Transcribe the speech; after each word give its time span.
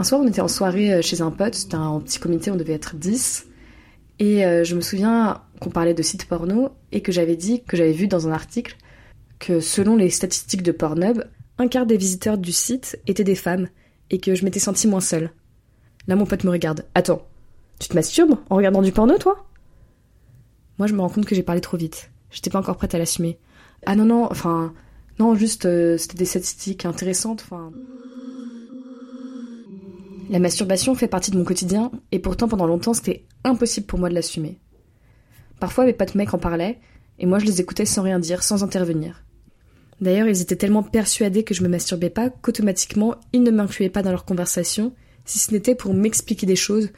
Un 0.00 0.02
soir, 0.02 0.22
on 0.22 0.26
était 0.26 0.40
en 0.40 0.48
soirée 0.48 0.94
euh, 0.94 1.02
chez 1.02 1.20
un 1.20 1.30
pote, 1.30 1.54
c'était 1.54 1.74
un 1.74 2.00
petit 2.00 2.18
comité, 2.18 2.50
on 2.50 2.56
devait 2.56 2.72
être 2.72 2.96
10. 2.96 3.44
Et 4.18 4.46
euh, 4.46 4.64
je 4.64 4.74
me 4.74 4.80
souviens 4.80 5.42
qu'on 5.60 5.68
parlait 5.68 5.92
de 5.92 6.02
sites 6.02 6.24
porno 6.24 6.70
et 6.90 7.02
que 7.02 7.12
j'avais 7.12 7.36
dit 7.36 7.62
que 7.64 7.76
j'avais 7.76 7.92
vu 7.92 8.08
dans 8.08 8.26
un 8.26 8.32
article 8.32 8.78
que 9.38 9.60
selon 9.60 9.96
les 9.96 10.08
statistiques 10.08 10.62
de 10.62 10.72
Pornhub, 10.72 11.24
un 11.58 11.68
quart 11.68 11.84
des 11.84 11.98
visiteurs 11.98 12.38
du 12.38 12.50
site 12.50 12.98
étaient 13.06 13.24
des 13.24 13.34
femmes 13.34 13.68
et 14.08 14.20
que 14.20 14.34
je 14.34 14.42
m'étais 14.42 14.58
sentie 14.58 14.88
moins 14.88 15.02
seule. 15.02 15.32
Là, 16.08 16.16
mon 16.16 16.24
pote 16.24 16.44
me 16.44 16.50
regarde. 16.50 16.86
Attends, 16.94 17.20
tu 17.78 17.90
te 17.90 17.94
masturbes 17.94 18.38
en 18.48 18.56
regardant 18.56 18.80
du 18.80 18.92
porno, 18.92 19.18
toi? 19.18 19.44
Moi, 20.78 20.86
je 20.86 20.94
me 20.94 21.02
rends 21.02 21.10
compte 21.10 21.26
que 21.26 21.34
j'ai 21.34 21.42
parlé 21.42 21.60
trop 21.60 21.76
vite. 21.76 22.10
J'étais 22.30 22.48
pas 22.48 22.60
encore 22.60 22.78
prête 22.78 22.94
à 22.94 22.98
l'assumer. 22.98 23.38
Ah 23.84 23.96
non, 23.96 24.06
non, 24.06 24.28
enfin, 24.30 24.72
non, 25.18 25.34
juste, 25.34 25.66
euh, 25.66 25.98
c'était 25.98 26.16
des 26.16 26.24
statistiques 26.24 26.86
intéressantes, 26.86 27.42
enfin. 27.44 27.70
La 30.30 30.38
masturbation 30.38 30.94
fait 30.94 31.08
partie 31.08 31.32
de 31.32 31.36
mon 31.36 31.42
quotidien, 31.42 31.90
et 32.12 32.20
pourtant 32.20 32.46
pendant 32.46 32.68
longtemps 32.68 32.94
c'était 32.94 33.24
impossible 33.42 33.86
pour 33.86 33.98
moi 33.98 34.08
de 34.08 34.14
l'assumer. 34.14 34.60
Parfois 35.58 35.84
mes 35.84 35.92
potes 35.92 36.14
mecs 36.14 36.32
en 36.32 36.38
parlaient, 36.38 36.78
et 37.18 37.26
moi 37.26 37.40
je 37.40 37.46
les 37.46 37.60
écoutais 37.60 37.84
sans 37.84 38.02
rien 38.02 38.20
dire, 38.20 38.44
sans 38.44 38.62
intervenir. 38.62 39.24
D'ailleurs, 40.00 40.28
ils 40.28 40.40
étaient 40.40 40.54
tellement 40.54 40.84
persuadés 40.84 41.42
que 41.42 41.52
je 41.52 41.64
me 41.64 41.68
masturbais 41.68 42.10
pas 42.10 42.30
qu'automatiquement 42.30 43.16
ils 43.32 43.42
ne 43.42 43.50
m'incluaient 43.50 43.90
pas 43.90 44.02
dans 44.02 44.12
leur 44.12 44.24
conversation, 44.24 44.94
si 45.24 45.40
ce 45.40 45.52
n'était 45.52 45.74
pour 45.74 45.94
m'expliquer 45.94 46.46
des 46.46 46.54
choses 46.54 46.90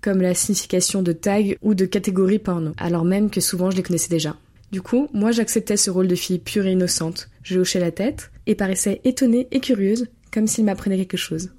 comme 0.00 0.20
la 0.20 0.34
signification 0.34 1.00
de 1.00 1.12
tag 1.12 1.56
ou 1.62 1.74
de 1.74 1.84
catégorie 1.84 2.40
porno, 2.40 2.72
alors 2.76 3.04
même 3.04 3.30
que 3.30 3.40
souvent 3.40 3.70
je 3.70 3.76
les 3.76 3.84
connaissais 3.84 4.10
déjà. 4.10 4.36
Du 4.72 4.82
coup, 4.82 5.06
moi 5.12 5.30
j'acceptais 5.30 5.76
ce 5.76 5.90
rôle 5.90 6.08
de 6.08 6.16
fille 6.16 6.40
pure 6.40 6.66
et 6.66 6.72
innocente, 6.72 7.30
je 7.44 7.60
hochais 7.60 7.78
la 7.78 7.92
tête 7.92 8.32
et 8.48 8.56
paraissais 8.56 9.00
étonnée 9.04 9.46
et 9.52 9.60
curieuse, 9.60 10.08
comme 10.32 10.48
s'il 10.48 10.64
m'apprenait 10.64 10.96
quelque 10.96 11.16
chose. 11.16 11.50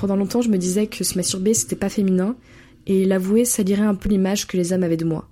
Pendant 0.00 0.16
longtemps, 0.16 0.40
je 0.40 0.48
me 0.48 0.56
disais 0.56 0.86
que 0.86 1.04
se 1.04 1.18
masturber 1.18 1.52
c'était 1.52 1.76
pas 1.76 1.90
féminin, 1.90 2.34
et 2.86 3.04
l'avouer 3.04 3.44
salirait 3.44 3.82
un 3.82 3.94
peu 3.94 4.08
l'image 4.08 4.46
que 4.46 4.56
les 4.56 4.72
hommes 4.72 4.82
avaient 4.82 4.96
de 4.96 5.04
moi. 5.04 5.28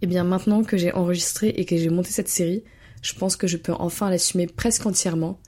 Et 0.00 0.04
eh 0.04 0.06
bien 0.06 0.22
maintenant 0.22 0.62
que 0.62 0.76
j'ai 0.76 0.92
enregistré 0.92 1.48
et 1.48 1.64
que 1.64 1.76
j'ai 1.76 1.88
monté 1.88 2.10
cette 2.10 2.28
série, 2.28 2.62
je 3.02 3.14
pense 3.14 3.34
que 3.34 3.48
je 3.48 3.56
peux 3.56 3.72
enfin 3.72 4.10
l'assumer 4.10 4.46
presque 4.46 4.86
entièrement, 4.86 5.40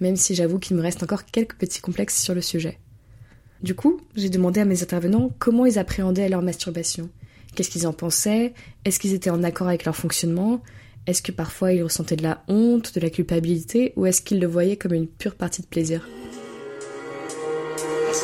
même 0.00 0.16
si 0.16 0.34
j'avoue 0.34 0.58
qu'il 0.58 0.76
me 0.76 0.82
reste 0.82 1.04
encore 1.04 1.24
quelques 1.24 1.54
petits 1.54 1.80
complexes 1.80 2.20
sur 2.20 2.34
le 2.34 2.40
sujet. 2.40 2.80
Du 3.62 3.76
coup, 3.76 4.00
j'ai 4.16 4.28
demandé 4.28 4.58
à 4.58 4.64
mes 4.64 4.82
intervenants 4.82 5.30
comment 5.38 5.64
ils 5.64 5.78
appréhendaient 5.78 6.28
leur 6.28 6.42
masturbation. 6.42 7.08
Qu'est-ce 7.54 7.70
qu'ils 7.70 7.86
en 7.86 7.92
pensaient? 7.92 8.54
Est-ce 8.84 8.98
qu'ils 8.98 9.14
étaient 9.14 9.30
en 9.30 9.44
accord 9.44 9.68
avec 9.68 9.84
leur 9.84 9.94
fonctionnement? 9.94 10.64
Est-ce 11.06 11.22
que 11.22 11.30
parfois 11.30 11.72
ils 11.72 11.84
ressentaient 11.84 12.16
de 12.16 12.24
la 12.24 12.42
honte, 12.48 12.92
de 12.96 13.00
la 13.00 13.10
culpabilité, 13.10 13.92
ou 13.94 14.04
est-ce 14.04 14.20
qu'ils 14.20 14.40
le 14.40 14.48
voyaient 14.48 14.76
comme 14.76 14.94
une 14.94 15.06
pure 15.06 15.36
partie 15.36 15.62
de 15.62 15.68
plaisir? 15.68 16.08
Je 18.10 18.14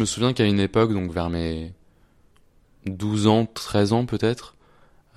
me 0.00 0.06
souviens 0.06 0.32
qu'à 0.32 0.46
une 0.46 0.58
époque, 0.58 0.94
donc 0.94 1.12
vers 1.12 1.28
mes 1.28 1.74
12 2.86 3.26
ans, 3.26 3.44
13 3.44 3.92
ans 3.92 4.06
peut-être, 4.06 4.56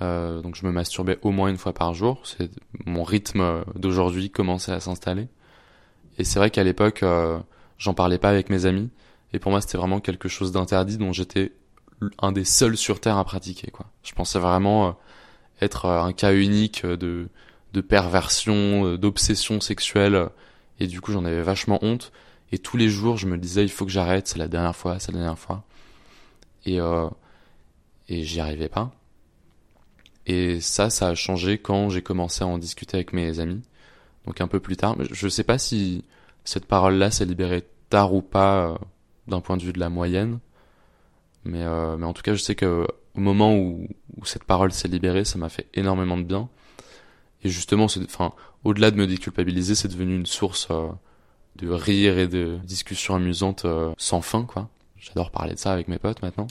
euh, 0.02 0.42
donc 0.42 0.56
je 0.56 0.66
me 0.66 0.72
masturbais 0.74 1.18
au 1.22 1.32
moins 1.32 1.48
une 1.48 1.58
fois 1.58 1.74
par 1.74 1.94
jour. 1.94 2.20
C'est 2.26 2.52
mon 2.86 3.04
rythme 3.04 3.64
d'aujourd'hui 3.76 4.30
commençait 4.30 4.74
à 4.74 4.82
s'installer. 4.82 5.30
Et 6.18 6.26
c'est 6.26 6.40
vrai 6.40 6.50
qu'à 6.50 6.66
l'époque, 6.66 7.04
euh, 7.04 7.40
j'en 7.78 7.94
parlais 7.94 8.18
pas 8.18 8.30
avec 8.30 8.50
mes 8.50 8.66
amis. 8.66 8.90
Et 9.34 9.40
pour 9.40 9.52
moi, 9.52 9.62
c'était 9.62 9.78
vraiment 9.78 10.00
quelque 10.00 10.30
chose 10.30 10.52
d'interdit 10.52 10.98
dont 10.98 11.12
j'étais 11.12 11.54
un 12.20 12.32
des 12.32 12.46
seuls 12.46 12.78
sur 12.78 13.00
Terre 13.00 13.18
à 13.18 13.26
pratiquer. 13.26 13.72
Quoi. 13.72 13.88
Je 14.04 14.14
pensais 14.14 14.40
vraiment 14.40 14.88
euh, 14.88 14.92
être 15.62 15.86
un 15.86 16.14
cas 16.14 16.34
unique 16.34 16.86
de, 16.86 17.30
de 17.74 17.82
perversion, 17.82 18.96
d'obsession 18.96 19.60
sexuelle. 19.60 20.30
Et 20.80 20.88
du 20.88 21.02
coup, 21.02 21.12
j'en 21.12 21.26
avais 21.26 21.42
vachement 21.42 21.80
honte. 21.82 22.12
Et 22.52 22.60
tous 22.60 22.78
les 22.78 22.90
jours, 22.90 23.18
je 23.18 23.26
me 23.26 23.38
disais, 23.38 23.64
il 23.64 23.72
faut 23.72 23.86
que 23.86 23.92
j'arrête, 23.92 24.28
c'est 24.28 24.38
la 24.38 24.48
dernière 24.48 24.76
fois, 24.76 25.00
c'est 25.00 25.12
la 25.12 25.18
dernière 25.18 25.40
fois. 25.40 25.64
Et, 26.66 26.80
euh, 26.80 27.10
et 28.10 28.24
j'y 28.24 28.40
arrivais 28.40 28.70
pas. 28.70 28.92
Et 30.28 30.62
ça, 30.62 30.90
ça 30.90 31.10
a 31.10 31.16
changé 31.16 31.58
quand 31.58 31.90
j'ai 31.90 32.02
commencé 32.02 32.44
à 32.44 32.48
en 32.48 32.58
discuter 32.58 32.96
avec 32.96 33.12
mes 33.14 33.40
amis. 33.40 33.62
Donc 34.28 34.40
un 34.40 34.48
peu 34.48 34.60
plus 34.60 34.78
tard. 34.78 34.96
Je 35.12 35.28
sais 35.28 35.44
pas 35.44 35.58
si 35.58 36.06
cette 36.46 36.66
parole-là 36.66 37.12
s'est 37.12 37.26
libérée 37.26 37.68
tard 37.90 38.14
ou 38.14 38.22
pas 38.22 38.68
euh, 38.68 38.78
d'un 39.28 39.42
point 39.42 39.58
de 39.58 39.64
vue 39.64 39.74
de 39.74 39.80
la 39.80 39.90
moyenne. 39.90 40.40
Mais, 41.46 41.64
euh, 41.64 41.98
mais 41.98 42.06
en 42.06 42.14
tout 42.14 42.22
cas, 42.22 42.34
je 42.34 42.42
sais 42.42 42.56
que 42.56 42.88
au 43.16 43.20
moment 43.20 43.56
où, 43.56 43.88
où 44.18 44.26
cette 44.26 44.44
parole 44.44 44.72
s'est 44.72 44.88
libérée, 44.88 45.26
ça 45.26 45.38
m'a 45.38 45.50
fait 45.50 45.68
énormément 45.74 46.18
de 46.18 46.24
bien. 46.24 46.50
Et 47.44 47.50
justement, 47.50 47.86
enfin, 47.86 48.34
au-delà 48.64 48.92
de 48.92 48.96
me 48.96 49.08
déculpabiliser, 49.08 49.76
c'est 49.76 49.90
devenu 49.90 50.16
une 50.16 50.26
source 50.26 50.68
euh, 50.72 50.90
de 51.58 51.70
rire 51.70 52.18
et 52.18 52.28
de 52.28 52.60
discussions 52.64 53.16
amusantes 53.16 53.66
euh, 53.66 53.94
sans 53.98 54.22
fin, 54.22 54.46
quoi. 54.46 54.70
J'adore 54.98 55.32
parler 55.32 55.54
de 55.54 55.60
ça 55.60 55.74
avec 55.74 55.90
mes 55.90 56.00
potes 56.00 56.22
maintenant. 56.22 56.48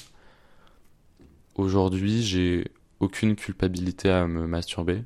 Aujourd'hui, 1.55 2.22
j'ai 2.22 2.71
aucune 3.00 3.34
culpabilité 3.34 4.11
à 4.11 4.27
me 4.27 4.47
masturber. 4.47 5.05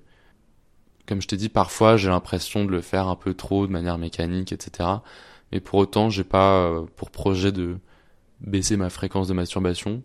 Comme 1.07 1.23
je 1.23 1.29
t'ai 1.29 1.37
dit, 1.37 1.49
parfois 1.49 1.97
j'ai 1.97 2.09
l'impression 2.09 2.65
de 2.65 2.71
le 2.71 2.81
faire 2.81 3.07
un 3.07 3.15
peu 3.15 3.35
trop 3.35 3.69
de 3.69 3.73
manière 3.73 3.99
mécanique, 3.99 4.53
etc. 4.53 4.89
Mais 5.53 5.61
pour 5.61 5.79
autant, 5.79 6.11
j'ai 6.11 6.25
pas 6.25 6.59
euh, 6.67 6.87
pour 6.97 7.11
projet 7.11 7.53
de 7.53 7.79
baisser 8.41 8.77
ma 8.77 8.91
fréquence 8.91 9.29
de 9.29 9.35
masturbation. 9.35 10.03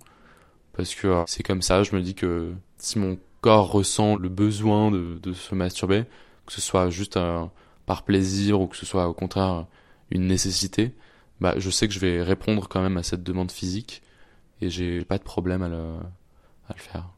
Parce 0.74 0.96
que 0.96 1.08
euh, 1.08 1.24
c'est 1.28 1.44
comme 1.44 1.62
ça, 1.62 1.84
je 1.84 1.96
me 1.96 2.02
dis 2.02 2.16
que 2.16 2.54
si 2.78 3.00
mon 3.00 3.18
corps 3.42 3.72
ressent 3.72 4.16
le 4.18 4.30
besoin 4.30 4.92
de, 4.92 5.34
se 5.34 5.56
masturber, 5.56 6.06
que 6.46 6.54
ce 6.54 6.62
soit 6.62 6.90
juste 6.90 7.20
par 7.86 8.04
plaisir 8.04 8.62
ou 8.62 8.68
que 8.68 8.78
ce 8.78 8.86
soit 8.86 9.08
au 9.08 9.14
contraire 9.14 9.66
une 10.12 10.28
nécessité, 10.28 10.94
bah, 11.40 11.56
je 11.58 11.70
sais 11.70 11.88
que 11.88 11.94
je 11.94 12.00
vais 12.00 12.22
répondre 12.22 12.68
quand 12.70 12.82
même 12.82 12.98
à 12.98 13.04
cette 13.04 13.24
demande 13.24 13.52
physique 13.52 14.04
et 14.62 14.70
j'ai 14.70 15.04
pas 15.04 15.18
de 15.18 15.24
problème 15.24 15.64
à 15.64 15.70
le, 15.70 15.96
à 16.70 16.74
le 16.76 16.80
faire. 16.80 17.10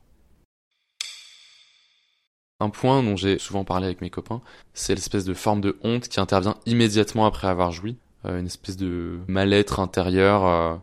Un 2.59 2.69
point 2.69 3.03
dont 3.03 3.17
j'ai 3.17 3.39
souvent 3.39 3.65
parlé 3.65 3.85
avec 3.85 3.99
mes 3.99 4.09
copains, 4.09 4.41
c'est 4.73 4.95
l'espèce 4.95 5.25
de 5.25 5.33
forme 5.33 5.59
de 5.59 5.77
honte 5.83 6.07
qui 6.07 6.21
intervient 6.21 6.55
immédiatement 6.65 7.25
après 7.25 7.47
avoir 7.49 7.71
joui, 7.71 7.97
euh, 7.97 8.02
une 8.25 8.45
espèce 8.45 8.77
de 8.77 9.19
mal-être 9.27 9.79
intérieur 9.79 10.45
euh, 10.45 10.75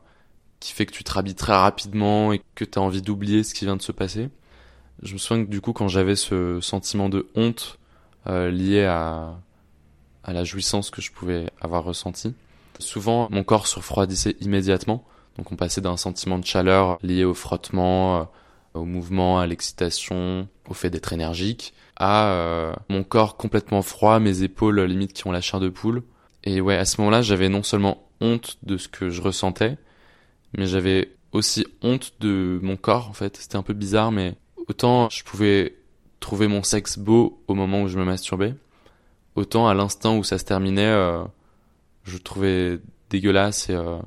qui 0.61 0.73
fait 0.73 0.87
que 0.87 0.93
tu 0.93 1.05
te 1.05 1.13
rhabilles 1.13 1.35
très 1.35 1.55
rapidement 1.55 2.33
et 2.33 2.43
que 2.55 2.65
tu 2.65 2.79
as 2.79 2.83
envie 2.83 3.03
d'oublier 3.03 3.45
ce 3.45 3.55
qui 3.55 3.65
vient 3.65 3.77
de 3.77 3.83
se 3.83 3.93
passer. 3.93 4.29
Je 5.03 5.15
me 5.15 5.19
souviens 5.19 5.45
que 5.45 5.51
du 5.51 5.61
coup 5.61 5.73
quand 5.73 5.89
j'avais 5.89 6.17
ce 6.17 6.61
sentiment 6.61 7.09
de 7.09 7.29
honte 7.35 7.79
euh, 8.27 8.51
lié 8.51 8.85
à 8.85 9.39
à 10.23 10.33
la 10.33 10.45
jouissance 10.45 10.91
que 10.91 11.01
je 11.01 11.11
pouvais 11.13 11.51
avoir 11.61 11.85
ressenti. 11.85 12.35
Souvent, 12.79 13.29
mon 13.31 13.45
corps 13.45 13.67
se 13.67 13.77
refroidissait 13.77 14.37
immédiatement. 14.41 15.05
Donc 15.37 15.53
on 15.53 15.57
passait 15.57 15.81
d'un 15.81 15.97
sentiment 15.97 16.39
de 16.39 16.45
chaleur 16.45 16.99
lié 17.03 17.25
au 17.25 17.35
frottement, 17.35 18.21
euh, 18.21 18.25
au 18.75 18.85
mouvement, 18.85 19.39
à 19.39 19.47
l'excitation, 19.47 20.49
au 20.69 20.75
fait 20.75 20.91
d'être 20.91 21.13
énergique, 21.13 21.75
à 21.97 22.31
euh, 22.31 22.73
mon 22.89 23.05
corps 23.05 23.37
complètement 23.37 23.83
froid, 23.83 24.19
mes 24.19 24.43
épaules 24.43 24.81
limite 24.83 25.13
qui 25.13 25.27
ont 25.27 25.33
la 25.33 25.41
chair 25.41 25.61
de 25.61 25.69
poule. 25.69 26.03
Et 26.45 26.61
ouais, 26.61 26.77
à 26.77 26.85
ce 26.85 27.01
moment-là, 27.01 27.23
j'avais 27.23 27.49
non 27.49 27.63
seulement 27.63 28.07
honte 28.21 28.59
de 28.63 28.77
ce 28.77 28.89
que 28.89 29.11
je 29.11 29.21
ressentais, 29.21 29.77
mais 30.57 30.67
j'avais 30.67 31.13
aussi 31.33 31.67
honte 31.83 32.15
de 32.21 32.59
mon 32.63 32.77
corps 32.77 33.09
en 33.09 33.13
fait. 33.13 33.37
C'était 33.37 33.57
un 33.57 33.63
peu 33.63 33.75
bizarre, 33.75 34.13
mais 34.13 34.37
autant 34.69 35.09
je 35.11 35.25
pouvais 35.25 35.77
trouver 36.21 36.49
mon 36.49 36.63
sexe 36.63 36.99
beau 36.99 37.43
au 37.49 37.55
moment 37.55 37.83
où 37.83 37.89
je 37.89 37.99
me 37.99 38.05
masturbais, 38.05 38.55
autant 39.37 39.69
à 39.69 39.75
l'instant 39.75 40.19
où 40.19 40.25
ça 40.25 40.39
se 40.39 40.45
terminait, 40.45 40.85
euh, 40.85 41.25
je 42.05 42.19
trouvais 42.19 42.79
dégueulasse 43.09 43.71
et 43.71 43.75
euh, 43.75 43.99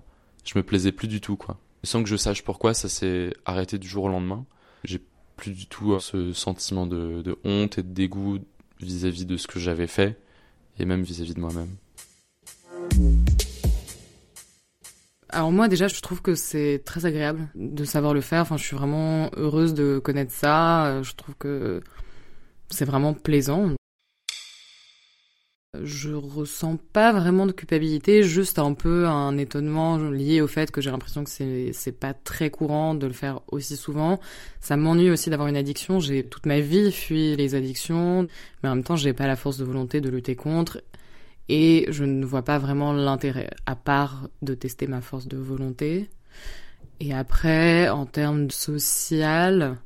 je 0.46 0.58
me 0.58 0.64
plaisais 0.64 0.92
plus 0.92 1.08
du 1.08 1.22
tout 1.22 1.36
quoi. 1.36 1.58
Sans 1.84 2.02
que 2.02 2.10
je 2.10 2.16
sache 2.16 2.44
pourquoi, 2.44 2.74
ça 2.74 2.88
s'est 2.88 3.34
arrêté 3.46 3.78
du 3.78 3.88
jour 3.88 4.06
au 4.06 4.10
lendemain. 4.10 4.46
J'ai 4.86 5.02
plus 5.36 5.52
du 5.52 5.68
tout 5.68 5.94
euh, 5.94 6.00
ce 6.00 6.32
sentiment 6.34 6.88
de, 6.88 7.38
honte 7.44 7.78
et 7.78 7.84
de 7.84 7.94
dégoût 7.94 8.40
vis-à-vis 8.80 9.26
de 9.26 9.38
ce 9.38 9.48
que 9.48 9.60
j'avais 9.60 9.88
fait 9.88 10.18
et 10.80 10.86
même 10.86 11.04
vis-à-vis 11.04 11.34
de 11.34 11.40
moi-même. 11.40 11.76
Alors 15.30 15.52
moi 15.52 15.68
déjà 15.68 15.88
je 15.88 16.00
trouve 16.00 16.22
que 16.22 16.36
c'est 16.36 16.84
très 16.86 17.08
agréable 17.08 17.50
de 17.56 17.86
savoir 17.86 18.14
le 18.14 18.22
faire. 18.22 18.42
Enfin 18.44 18.58
je 18.58 18.64
suis 18.64 18.76
vraiment 18.76 19.32
heureuse 19.36 19.74
de 19.74 19.98
connaître 19.98 20.32
ça. 20.32 21.02
Je 21.02 21.14
trouve 21.16 21.36
que 21.36 21.82
c'est 22.70 22.86
vraiment 22.86 23.14
plaisant. 23.14 23.72
Je 25.82 26.12
ressens 26.12 26.78
pas 26.78 27.12
vraiment 27.12 27.48
de 27.48 27.52
culpabilité, 27.52 28.22
juste 28.22 28.60
un 28.60 28.76
peu 28.76 29.08
un 29.08 29.40
étonnement 29.40 29.98
lié 29.98 30.40
au 30.40 30.48
fait 30.48 30.70
que 30.70 30.82
j'ai 30.82 30.92
l'impression 30.92 31.24
que 31.24 31.32
c'est 31.32 31.72
c'est 31.74 32.00
pas 32.00 32.14
très 32.14 32.52
courant 32.52 32.94
de 32.94 33.08
le 33.08 33.14
faire 33.14 33.42
aussi 33.48 33.76
souvent. 33.76 34.20
Ça 34.60 34.78
m'ennuie 34.78 35.10
aussi 35.10 35.32
d'avoir 35.32 35.48
une 35.48 35.58
addiction. 35.58 36.00
J'ai 36.00 36.24
toute 36.24 36.46
ma 36.46 36.60
vie 36.60 36.92
fui 36.92 37.36
les 37.36 37.56
addictions, 37.56 38.28
mais 38.62 38.70
en 38.70 38.76
même 38.76 38.84
temps 38.84 38.96
j'ai 38.96 39.14
pas 39.14 39.26
la 39.26 39.36
force 39.36 39.58
de 39.58 39.66
volonté 39.66 40.00
de 40.00 40.10
lutter 40.10 40.36
contre. 40.36 40.84
Et 41.50 41.86
je 41.90 42.04
ne 42.04 42.26
vois 42.26 42.44
pas 42.44 42.58
vraiment 42.58 42.94
l'intérêt, 42.94 43.50
à 43.66 43.76
part 43.76 44.30
de 44.42 44.54
tester 44.54 44.88
ma 44.88 45.02
force 45.02 45.28
de 45.28 45.38
volonté. 45.38 46.10
Et 47.00 47.14
après, 47.14 47.90
en 47.90 48.06
termes 48.06 48.50
social, 48.50 49.78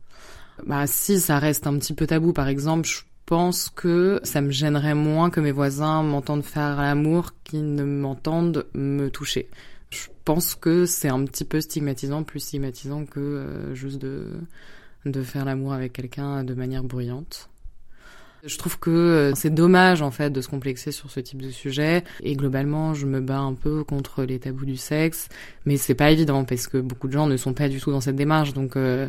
bah 0.66 0.88
si 0.88 1.20
ça 1.20 1.40
reste 1.40 1.68
un 1.68 1.78
petit 1.78 1.94
peu 1.94 2.06
tabou. 2.06 2.34
Par 2.34 2.48
exemple, 2.48 2.88
je 2.88 3.02
pense 3.26 3.70
que 3.70 4.20
ça 4.24 4.42
me 4.42 4.52
gênerait 4.52 4.96
moins 4.96 5.30
que 5.30 5.40
mes 5.40 5.52
voisins 5.52 6.04
m'entendent 6.04 6.44
faire 6.44 6.78
l'amour 6.78 7.32
qu'ils 7.44 7.76
ne 7.76 7.84
m'entendent 7.84 8.66
me 8.74 9.10
toucher. 9.10 9.50
Je 9.90 10.08
pense 10.26 10.56
que 10.56 10.86
c'est 10.86 11.10
un 11.10 11.24
petit 11.26 11.46
peu 11.46 11.62
stigmatisant, 11.62 12.24
plus 12.24 12.40
stigmatisant 12.40 13.06
que 13.06 13.20
euh, 13.20 13.76
juste 13.76 14.00
de 14.00 14.32
de 15.06 15.24
faire 15.24 15.46
l'amour 15.46 15.74
avec 15.74 15.94
quelqu'un 15.94 16.44
de 16.44 16.54
manière 16.54 16.84
bruyante. 16.84 17.50
Je 18.46 18.58
trouve 18.58 18.80
que 18.80 18.90
euh, 18.90 19.36
c'est 19.36 19.50
dommage 19.50 20.02
en 20.02 20.12
fait 20.12 20.30
de 20.30 20.42
se 20.42 20.48
complexer 20.48 20.92
sur 20.92 21.10
ce 21.12 21.20
type 21.20 21.42
de 21.42 21.50
sujet. 21.50 22.04
Et 22.22 22.36
globalement 22.36 22.94
je 22.94 23.06
me 23.06 23.20
bats 23.20 23.40
un 23.40 23.54
peu 23.54 23.84
contre 23.84 24.24
les 24.24 24.40
tabous 24.40 24.66
du 24.66 24.78
sexe. 24.78 25.30
Mais 25.66 25.78
c'est 25.78 25.96
pas 25.96 26.12
évident 26.12 26.46
parce 26.46 26.68
que 26.68 26.78
beaucoup 26.78 27.08
de 27.08 27.14
gens 27.14 27.28
ne 27.28 27.38
sont 27.38 27.54
pas 27.54 27.70
du 27.70 27.80
tout 27.80 27.92
dans 27.92 28.02
cette 28.02 28.16
démarche. 28.16 28.54
Donc 28.54 28.76
euh... 28.76 29.08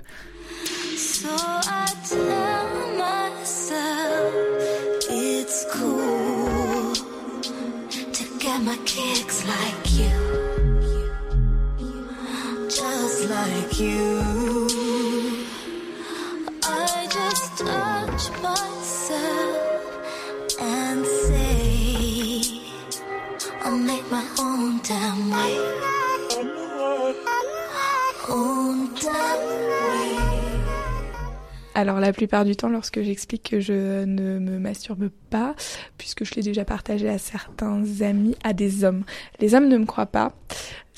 Alors 31.79 32.01
la 32.01 32.13
plupart 32.13 32.45
du 32.45 32.57
temps, 32.57 32.69
lorsque 32.69 33.03
j'explique 33.03 33.51
que 33.51 33.61
je 33.61 34.03
ne 34.05 34.41
me 34.41 34.59
masturbe 34.59 35.11
pas, 35.31 35.55
puisque 35.97 36.25
je 36.25 36.35
l'ai 36.35 36.43
déjà 36.43 36.65
partagé 36.65 37.09
à 37.09 37.19
certains 37.19 37.85
amis, 38.01 38.35
à 38.43 38.53
des 38.53 38.83
hommes, 38.83 39.05
les 39.39 39.55
hommes 39.55 39.69
ne 39.69 39.79
me 39.79 39.87
croient 39.87 40.07
pas, 40.07 40.33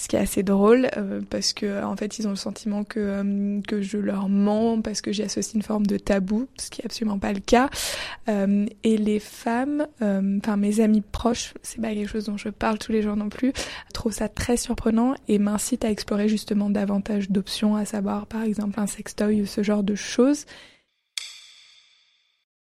ce 0.01 0.09
qui 0.09 0.17
est 0.17 0.21
assez 0.21 0.43
drôle 0.43 0.89
euh, 0.97 1.21
parce 1.29 1.53
que 1.53 1.85
en 1.85 1.95
fait 1.95 2.19
ils 2.19 2.27
ont 2.27 2.31
le 2.31 2.37
sentiment 2.37 2.85
que 2.85 3.01
euh, 3.01 3.61
que 3.69 3.83
je 3.83 3.99
leur 3.99 4.31
mens 4.31 4.81
parce 4.81 5.03
que 5.03 5.13
j'y 5.13 5.23
associe 5.23 5.55
une 5.55 5.63
forme 5.63 5.87
de 5.87 5.99
tabou, 5.99 6.49
ce 6.59 6.71
qui 6.71 6.81
est 6.81 6.87
absolument 6.87 7.19
pas 7.19 7.35
le 7.35 7.41
cas. 7.41 7.69
Euh, 8.31 8.65
et 8.83 8.97
les 8.97 9.19
femmes, 9.19 9.87
enfin 10.01 10.57
mes 10.57 10.81
amis 10.81 11.03
proches, 11.03 11.53
c'est 11.63 11.83
pas 11.83 11.93
quelque 11.93 12.09
chose 12.09 12.25
dont 12.25 12.39
je 12.39 12.49
parle 12.49 12.79
tous 12.79 12.93
les 12.93 13.03
jours 13.03 13.17
non 13.17 13.29
plus, 13.29 13.53
trouvent 13.93 14.15
ça 14.15 14.31
très 14.31 14.57
surprenant 14.57 15.15
et 15.29 15.39
m'incitent 15.39 15.85
à 15.85 15.91
explorer 15.91 16.29
justement 16.29 16.71
davantage 16.71 17.31
d'options, 17.31 17.77
à 17.77 17.85
savoir 17.85 18.27
par 18.27 18.43
exemple 18.43 18.81
un 18.81 18.87
sextoy 18.87 19.43
ou 19.43 19.47
ce 19.47 19.63
genre 19.63 19.83
de 19.83 19.95
choses. 19.95 20.47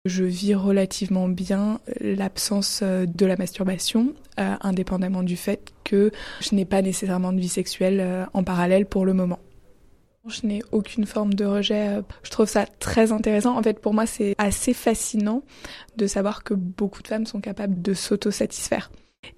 Je 0.05 0.23
vis 0.23 0.53
relativement 0.53 1.27
bien 1.27 1.79
l'absence 1.99 2.81
euh, 2.83 3.07
de 3.07 3.25
la 3.25 3.37
masturbation, 3.37 4.13
euh, 4.39 4.55
indépendamment 4.61 5.23
du 5.23 5.35
fait 5.35 5.73
que 5.83 6.11
je 6.41 6.53
n'ai 6.53 6.65
pas 6.65 6.83
nécessairement 6.83 7.33
de 7.33 7.39
vie 7.39 7.49
sexuelle 7.49 7.99
euh, 7.99 8.25
en 8.33 8.43
parallèle 8.43 8.85
pour 8.85 9.05
le 9.05 9.13
moment. 9.13 9.39
Je 10.27 10.45
n'ai 10.45 10.61
aucune 10.71 11.05
forme 11.05 11.33
de 11.33 11.45
rejet. 11.45 12.01
Je 12.23 12.31
trouve 12.31 12.47
ça 12.47 12.65
très 12.65 13.11
intéressant. 13.11 13.57
En 13.57 13.61
fait, 13.61 13.79
pour 13.79 13.93
moi, 13.93 14.07
c'est 14.07 14.33
assez 14.39 14.73
fascinant 14.73 15.43
de 15.97 16.07
savoir 16.07 16.43
que 16.43 16.55
beaucoup 16.55 17.03
de 17.03 17.07
femmes 17.07 17.27
sont 17.27 17.41
capables 17.41 17.79
de 17.79 17.93
s'auto-satisfaire. 17.93 18.91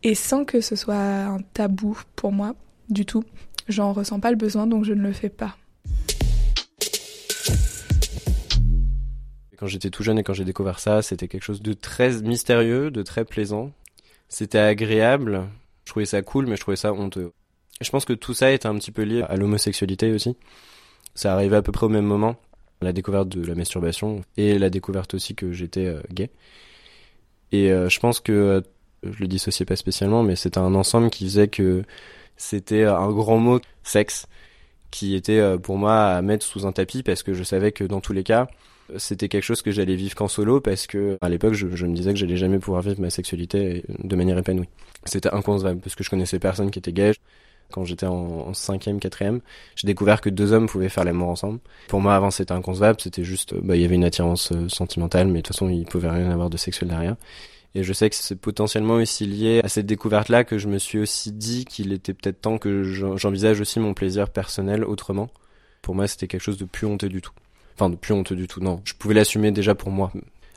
Et 0.04 0.16
sans 0.16 0.46
que 0.46 0.62
ce 0.62 0.78
soit 0.78 0.96
un 0.96 1.40
tabou 1.54 2.00
pour 2.16 2.32
moi, 2.32 2.56
du 2.90 3.06
tout. 3.06 3.24
J'en 3.68 3.92
ressens 3.92 4.22
pas 4.22 4.32
le 4.32 4.38
besoin, 4.38 4.66
donc 4.66 4.86
je 4.86 4.94
ne 4.94 5.02
le 5.02 5.12
fais 5.12 5.30
pas. 5.30 5.58
Quand 9.58 9.66
j'étais 9.66 9.90
tout 9.90 10.04
jeune 10.04 10.20
et 10.20 10.24
quand 10.24 10.34
j'ai 10.34 10.46
découvert 10.46 10.80
ça, 10.80 11.02
c'était 11.02 11.28
quelque 11.28 11.44
chose 11.44 11.62
de 11.62 11.74
très 11.74 12.22
mystérieux, 12.22 12.92
de 12.92 13.02
très 13.02 13.26
plaisant. 13.26 13.72
C'était 14.30 14.60
agréable. 14.60 15.48
Je 15.86 15.92
trouvais 15.92 16.06
ça 16.06 16.22
cool, 16.22 16.46
mais 16.46 16.56
je 16.56 16.62
trouvais 16.62 16.78
ça 16.78 16.94
honteux. 16.94 17.32
Je 17.82 17.90
pense 17.90 18.06
que 18.06 18.14
tout 18.14 18.34
ça 18.34 18.52
était 18.52 18.68
un 18.68 18.76
petit 18.76 18.92
peu 18.92 19.02
lié 19.04 19.24
à 19.28 19.36
l'homosexualité 19.36 20.12
aussi. 20.12 20.36
Ça 21.16 21.34
arrivait 21.34 21.56
à 21.56 21.62
peu 21.64 21.72
près 21.72 21.88
au 21.88 21.90
même 21.90 22.06
moment. 22.06 22.36
La 22.82 22.94
découverte 22.94 23.30
de 23.30 23.44
la 23.44 23.56
masturbation 23.56 24.22
et 24.36 24.60
la 24.60 24.70
découverte 24.70 25.16
aussi 25.16 25.34
que 25.34 25.52
j'étais 25.52 25.88
euh, 25.88 26.02
gay. 26.12 26.30
Et 27.52 27.72
euh, 27.72 27.90
je 27.90 28.00
pense 28.00 28.20
que, 28.20 28.32
euh, 28.32 28.62
je 29.02 29.20
le 29.20 29.28
dissociais 29.28 29.66
pas 29.66 29.76
spécialement, 29.76 30.22
mais 30.22 30.36
c'était 30.36 30.60
un 30.60 30.76
ensemble 30.76 31.10
qui 31.10 31.24
faisait 31.24 31.48
que 31.48 31.84
c'était 32.36 32.84
un 32.84 33.10
grand 33.10 33.38
mot, 33.38 33.60
sexe, 33.82 34.28
qui 34.92 35.16
était 35.16 35.58
pour 35.58 35.78
moi 35.78 36.10
à 36.10 36.22
mettre 36.22 36.46
sous 36.46 36.68
un 36.68 36.72
tapis 36.72 37.02
parce 37.02 37.24
que 37.24 37.34
je 37.34 37.44
savais 37.44 37.72
que 37.72 37.84
dans 37.84 38.00
tous 38.00 38.14
les 38.14 38.24
cas, 38.24 38.48
c'était 38.98 39.28
quelque 39.28 39.44
chose 39.44 39.62
que 39.62 39.72
j'allais 39.72 39.96
vivre 39.96 40.16
qu'en 40.16 40.28
solo 40.28 40.62
parce 40.62 40.88
que 40.88 41.18
à 41.22 41.30
l'époque 41.30 41.54
je, 41.54 41.66
me 41.66 41.96
disais 41.96 42.14
que 42.14 42.20
j'allais 42.20 42.38
jamais 42.38 42.60
pouvoir 42.60 42.82
vivre 42.82 43.02
ma 43.02 43.10
sexualité 43.10 43.84
de 43.90 44.16
manière 44.16 44.38
épanouie. 44.38 44.70
C'était 45.06 45.34
inconcevable 45.34 45.82
parce 45.82 45.96
que 45.96 46.04
je 46.04 46.10
connaissais 46.10 46.40
personne 46.40 46.72
qui 46.72 46.80
était 46.80 46.94
gay. 46.94 47.14
Quand 47.72 47.84
j'étais 47.84 48.06
en, 48.06 48.54
cinquième, 48.54 49.00
quatrième, 49.00 49.42
j'ai 49.76 49.88
découvert 49.88 50.22
que 50.22 50.30
deux 50.30 50.54
hommes 50.54 50.68
pouvaient 50.68 50.88
faire 50.88 51.04
l'amour 51.04 51.28
ensemble. 51.28 51.60
Pour 51.90 52.00
moi, 52.00 52.16
avant, 52.16 52.32
c'était 52.32 52.54
inconcevable. 52.54 53.02
C'était 53.02 53.26
juste, 53.26 53.56
bah, 53.56 53.76
il 53.76 53.82
y 53.82 53.86
avait 53.86 53.96
une 53.96 54.06
attirance 54.06 54.54
euh, 54.54 54.70
sentimentale, 54.70 55.28
mais 55.28 55.40
de 55.40 55.48
toute 55.48 55.54
façon, 55.54 55.68
il 55.68 55.84
pouvait 55.86 56.10
rien 56.10 56.32
avoir 56.32 56.50
de 56.50 56.56
sexuel 56.56 56.90
derrière. 56.90 57.18
Et 57.76 57.84
je 57.84 57.92
sais 57.92 58.10
que 58.10 58.16
c'est 58.16 58.38
potentiellement 58.38 58.96
aussi 58.96 59.26
lié 59.26 59.60
à 59.64 59.68
cette 59.68 59.86
découverte-là 59.86 60.46
que 60.46 60.58
je 60.58 60.68
me 60.68 60.78
suis 60.78 61.00
aussi 61.00 61.34
dit 61.34 61.66
qu'il 61.66 61.92
était 61.92 62.14
peut-être 62.14 62.40
temps 62.40 62.58
que 62.58 62.84
j'envisage 62.84 63.60
aussi 63.60 63.80
mon 63.80 63.94
plaisir 63.94 64.30
personnel 64.30 64.86
autrement. 64.86 65.30
Pour 65.82 65.94
moi, 65.94 66.08
c'était 66.08 66.28
quelque 66.28 66.42
chose 66.42 66.58
de 66.58 66.66
plus 66.66 66.88
honteux 66.88 67.10
du 67.10 67.22
tout. 67.22 67.34
Enfin, 67.80 67.92
plus 67.92 68.14
honteux 68.14 68.36
du 68.36 68.48
tout, 68.48 68.60
non. 68.60 68.82
Je 68.86 68.94
pouvais 68.94 69.14
l'assumer 69.14 69.52
déjà 69.52 69.76
pour 69.76 69.92
moi. 69.92 70.12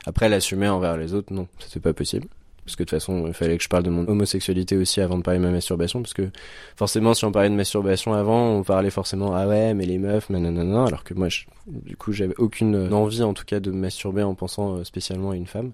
Après, 0.07 0.27
l'assumer 0.27 0.67
envers 0.67 0.97
les 0.97 1.13
autres, 1.13 1.31
non, 1.31 1.47
c'était 1.59 1.79
pas 1.79 1.93
possible. 1.93 2.27
Parce 2.65 2.75
que 2.75 2.83
de 2.83 2.89
toute 2.89 2.99
façon, 2.99 3.27
il 3.27 3.33
fallait 3.33 3.57
que 3.57 3.63
je 3.63 3.69
parle 3.69 3.83
de 3.83 3.89
mon 3.89 4.07
homosexualité 4.07 4.77
aussi 4.77 5.01
avant 5.01 5.17
de 5.17 5.23
parler 5.23 5.39
de 5.39 5.45
ma 5.45 5.51
masturbation. 5.51 6.01
Parce 6.01 6.13
que 6.13 6.29
forcément, 6.75 7.13
si 7.13 7.23
on 7.25 7.31
parlait 7.31 7.49
de 7.49 7.55
masturbation 7.55 8.13
avant, 8.13 8.49
on 8.49 8.63
parlait 8.63 8.89
forcément, 8.89 9.35
ah 9.35 9.47
ouais, 9.47 9.75
mais 9.75 9.85
les 9.85 9.99
meufs, 9.99 10.29
nanana. 10.31 10.85
Alors 10.85 11.03
que 11.03 11.13
moi, 11.13 11.27
du 11.67 11.95
coup, 11.95 12.11
j'avais 12.11 12.35
aucune 12.37 12.91
envie, 12.91 13.21
en 13.21 13.33
tout 13.33 13.45
cas, 13.45 13.59
de 13.59 13.69
me 13.69 13.77
masturber 13.77 14.23
en 14.23 14.33
pensant 14.33 14.77
euh, 14.77 14.83
spécialement 14.83 15.31
à 15.31 15.35
une 15.35 15.47
femme. 15.47 15.73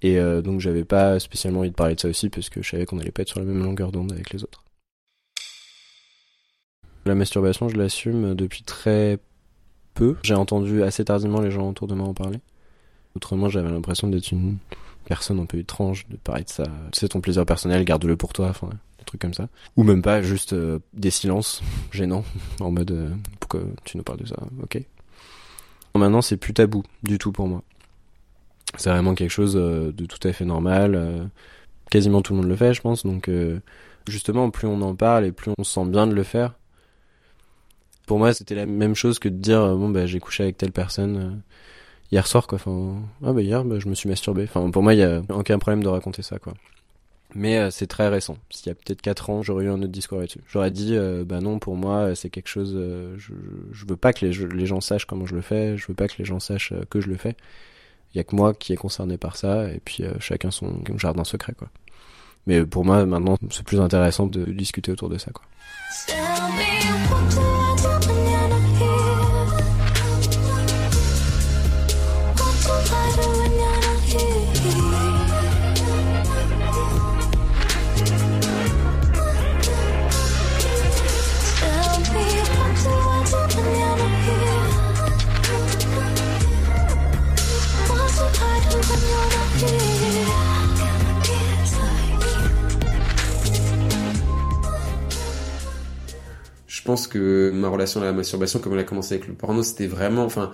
Et 0.00 0.18
euh, 0.18 0.40
donc, 0.40 0.60
j'avais 0.60 0.84
pas 0.84 1.18
spécialement 1.18 1.60
envie 1.60 1.70
de 1.70 1.74
parler 1.74 1.96
de 1.96 2.00
ça 2.00 2.08
aussi, 2.08 2.30
parce 2.30 2.48
que 2.48 2.62
je 2.62 2.70
savais 2.70 2.86
qu'on 2.86 2.98
allait 2.98 3.10
pas 3.10 3.22
être 3.22 3.28
sur 3.28 3.40
la 3.40 3.46
même 3.46 3.62
longueur 3.62 3.92
d'onde 3.92 4.12
avec 4.12 4.32
les 4.32 4.42
autres. 4.42 4.62
La 7.04 7.14
masturbation, 7.14 7.68
je 7.68 7.76
l'assume 7.76 8.34
depuis 8.34 8.62
très 8.62 9.18
peu. 9.96 10.16
J'ai 10.22 10.34
entendu 10.34 10.84
assez 10.84 11.04
tardivement 11.04 11.40
les 11.40 11.50
gens 11.50 11.68
autour 11.68 11.88
de 11.88 11.94
moi 11.94 12.06
en 12.06 12.14
parler. 12.14 12.38
Autrement, 13.16 13.48
j'avais 13.48 13.70
l'impression 13.70 14.08
d'être 14.08 14.30
une 14.30 14.58
personne 15.06 15.40
un 15.40 15.46
peu 15.46 15.58
étrange 15.58 16.06
de 16.08 16.16
parler 16.16 16.44
de 16.44 16.50
ça. 16.50 16.64
C'est 16.92 17.08
ton 17.08 17.20
plaisir 17.20 17.46
personnel, 17.46 17.84
garde-le 17.84 18.16
pour 18.16 18.32
toi, 18.32 18.48
enfin, 18.48 18.68
des 18.98 19.04
trucs 19.04 19.20
comme 19.20 19.34
ça. 19.34 19.48
Ou 19.76 19.82
même 19.82 20.02
pas, 20.02 20.22
juste 20.22 20.52
euh, 20.52 20.78
des 20.92 21.10
silences 21.10 21.62
gênants, 21.92 22.24
en 22.60 22.70
mode 22.70 22.90
euh, 22.90 23.08
pourquoi 23.40 23.62
tu 23.84 23.96
nous 23.96 24.02
parles 24.02 24.18
de 24.18 24.26
ça, 24.26 24.36
ok. 24.62 24.80
Maintenant, 25.94 26.20
c'est 26.20 26.36
plus 26.36 26.52
tabou 26.52 26.82
du 27.04 27.16
tout 27.16 27.32
pour 27.32 27.48
moi. 27.48 27.62
C'est 28.76 28.90
vraiment 28.90 29.14
quelque 29.14 29.30
chose 29.30 29.56
euh, 29.56 29.92
de 29.92 30.04
tout 30.04 30.28
à 30.28 30.32
fait 30.34 30.44
normal. 30.44 31.30
quasiment 31.90 32.20
tout 32.20 32.34
le 32.34 32.40
monde 32.40 32.50
le 32.50 32.56
fait, 32.56 32.74
je 32.74 32.82
pense. 32.82 33.06
Donc, 33.06 33.30
justement, 34.06 34.50
plus 34.50 34.66
on 34.66 34.82
en 34.82 34.94
parle 34.94 35.24
et 35.24 35.32
plus 35.32 35.52
on 35.56 35.64
se 35.64 35.72
sent 35.72 35.86
bien 35.86 36.06
de 36.06 36.12
le 36.12 36.22
faire, 36.22 36.52
pour 38.06 38.18
moi, 38.18 38.32
c'était 38.32 38.54
la 38.54 38.66
même 38.66 38.94
chose 38.94 39.18
que 39.18 39.28
de 39.28 39.36
dire 39.36 39.60
euh, 39.60 39.76
bon 39.76 39.90
bah 39.90 40.06
j'ai 40.06 40.20
couché 40.20 40.44
avec 40.44 40.56
telle 40.56 40.72
personne 40.72 41.16
euh, 41.16 41.30
hier 42.12 42.26
soir 42.26 42.46
quoi. 42.46 42.56
Enfin 42.56 43.02
ah 43.24 43.32
bah 43.32 43.42
hier 43.42 43.64
bah, 43.64 43.78
je 43.80 43.88
me 43.88 43.94
suis 43.94 44.08
masturbé. 44.08 44.44
Enfin 44.44 44.70
pour 44.70 44.82
moi 44.82 44.94
il 44.94 45.00
y 45.00 45.02
a 45.02 45.22
aucun 45.30 45.58
problème 45.58 45.82
de 45.82 45.88
raconter 45.88 46.22
ça 46.22 46.38
quoi. 46.38 46.54
Mais 47.34 47.58
euh, 47.58 47.70
c'est 47.70 47.88
très 47.88 48.08
récent. 48.08 48.38
S'il 48.48 48.68
y 48.68 48.70
a 48.70 48.74
peut-être 48.74 49.02
4 49.02 49.30
ans, 49.30 49.42
j'aurais 49.42 49.64
eu 49.64 49.68
un 49.68 49.82
autre 49.82 49.88
discours 49.88 50.20
là-dessus. 50.20 50.40
J'aurais 50.48 50.70
dit, 50.70 50.96
bah 51.26 51.40
non, 51.40 51.58
pour 51.58 51.76
moi, 51.76 52.14
c'est 52.14 52.30
quelque 52.30 52.48
chose. 52.48 52.72
je, 53.18 53.32
je 53.72 53.84
veux 53.86 53.96
pas 53.96 54.14
que 54.14 54.24
les, 54.24 54.32
les, 54.32 54.64
gens 54.64 54.80
sachent 54.80 55.04
comment 55.04 55.26
je 55.26 55.34
le 55.34 55.42
fais. 55.42 55.76
Je 55.76 55.86
veux 55.88 55.94
pas 55.94 56.08
que 56.08 56.14
les 56.18 56.24
gens 56.24 56.40
sachent 56.40 56.72
que 56.88 57.00
je 57.00 57.08
le 57.08 57.16
fais. 57.16 57.36
Il 58.14 58.16
y 58.16 58.20
a 58.20 58.24
que 58.24 58.34
moi 58.34 58.54
qui 58.54 58.72
est 58.72 58.76
concerné 58.76 59.18
par 59.18 59.36
ça, 59.36 59.68
et 59.70 59.80
puis 59.84 60.04
chacun 60.18 60.50
son 60.50 60.82
jardin 60.96 61.24
secret, 61.24 61.52
quoi. 61.58 61.68
Mais 62.46 62.64
pour 62.64 62.86
moi, 62.86 63.04
maintenant, 63.04 63.36
c'est 63.50 63.64
plus 63.64 63.80
intéressant 63.80 64.26
de 64.26 64.44
discuter 64.44 64.92
autour 64.92 65.10
de 65.10 65.18
ça, 65.18 65.32
quoi. 65.32 65.44
Pense 96.86 97.06
que 97.06 97.50
ma 97.52 97.68
relation 97.68 98.00
à 98.00 98.04
la 98.04 98.12
masturbation, 98.12 98.60
comme 98.60 98.72
elle 98.72 98.78
a 98.78 98.84
commencé 98.84 99.14
avec 99.14 99.28
le 99.28 99.34
porno, 99.34 99.62
c'était 99.62 99.86
vraiment, 99.86 100.24
enfin, 100.24 100.52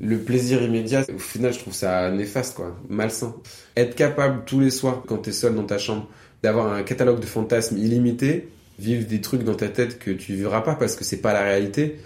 le 0.00 0.18
plaisir 0.18 0.62
immédiat. 0.62 1.04
Au 1.14 1.18
final, 1.18 1.52
je 1.52 1.60
trouve 1.60 1.74
ça 1.74 2.10
néfaste, 2.10 2.56
quoi, 2.56 2.76
malsain. 2.88 3.36
Être 3.76 3.94
capable 3.94 4.44
tous 4.44 4.60
les 4.60 4.70
soirs, 4.70 5.02
quand 5.06 5.18
t'es 5.18 5.32
seul 5.32 5.54
dans 5.54 5.66
ta 5.66 5.78
chambre, 5.78 6.08
d'avoir 6.42 6.72
un 6.72 6.82
catalogue 6.82 7.20
de 7.20 7.26
fantasmes 7.26 7.78
illimité, 7.78 8.48
vivre 8.78 9.06
des 9.06 9.20
trucs 9.20 9.44
dans 9.44 9.54
ta 9.54 9.68
tête 9.68 9.98
que 9.98 10.10
tu 10.10 10.34
vivras 10.34 10.62
pas 10.62 10.74
parce 10.74 10.96
que 10.96 11.04
c'est 11.04 11.20
pas 11.20 11.32
la 11.32 11.42
réalité, 11.42 11.98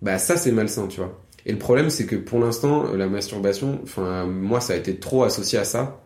bah 0.00 0.18
ça 0.18 0.36
c'est 0.36 0.52
malsain, 0.52 0.86
tu 0.88 1.00
vois. 1.00 1.20
Et 1.46 1.52
le 1.52 1.58
problème, 1.58 1.90
c'est 1.90 2.06
que 2.06 2.16
pour 2.16 2.38
l'instant, 2.40 2.92
la 2.94 3.06
masturbation, 3.06 3.80
enfin, 3.82 4.26
moi, 4.26 4.60
ça 4.60 4.72
a 4.72 4.76
été 4.76 4.96
trop 4.96 5.24
associé 5.24 5.58
à 5.58 5.64
ça. 5.64 6.00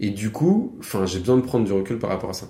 Et 0.00 0.10
du 0.10 0.30
coup, 0.30 0.76
enfin, 0.80 1.06
j'ai 1.06 1.20
besoin 1.20 1.36
de 1.36 1.42
prendre 1.42 1.64
du 1.64 1.72
recul 1.72 1.98
par 1.98 2.10
rapport 2.10 2.30
à 2.30 2.34
ça. 2.34 2.48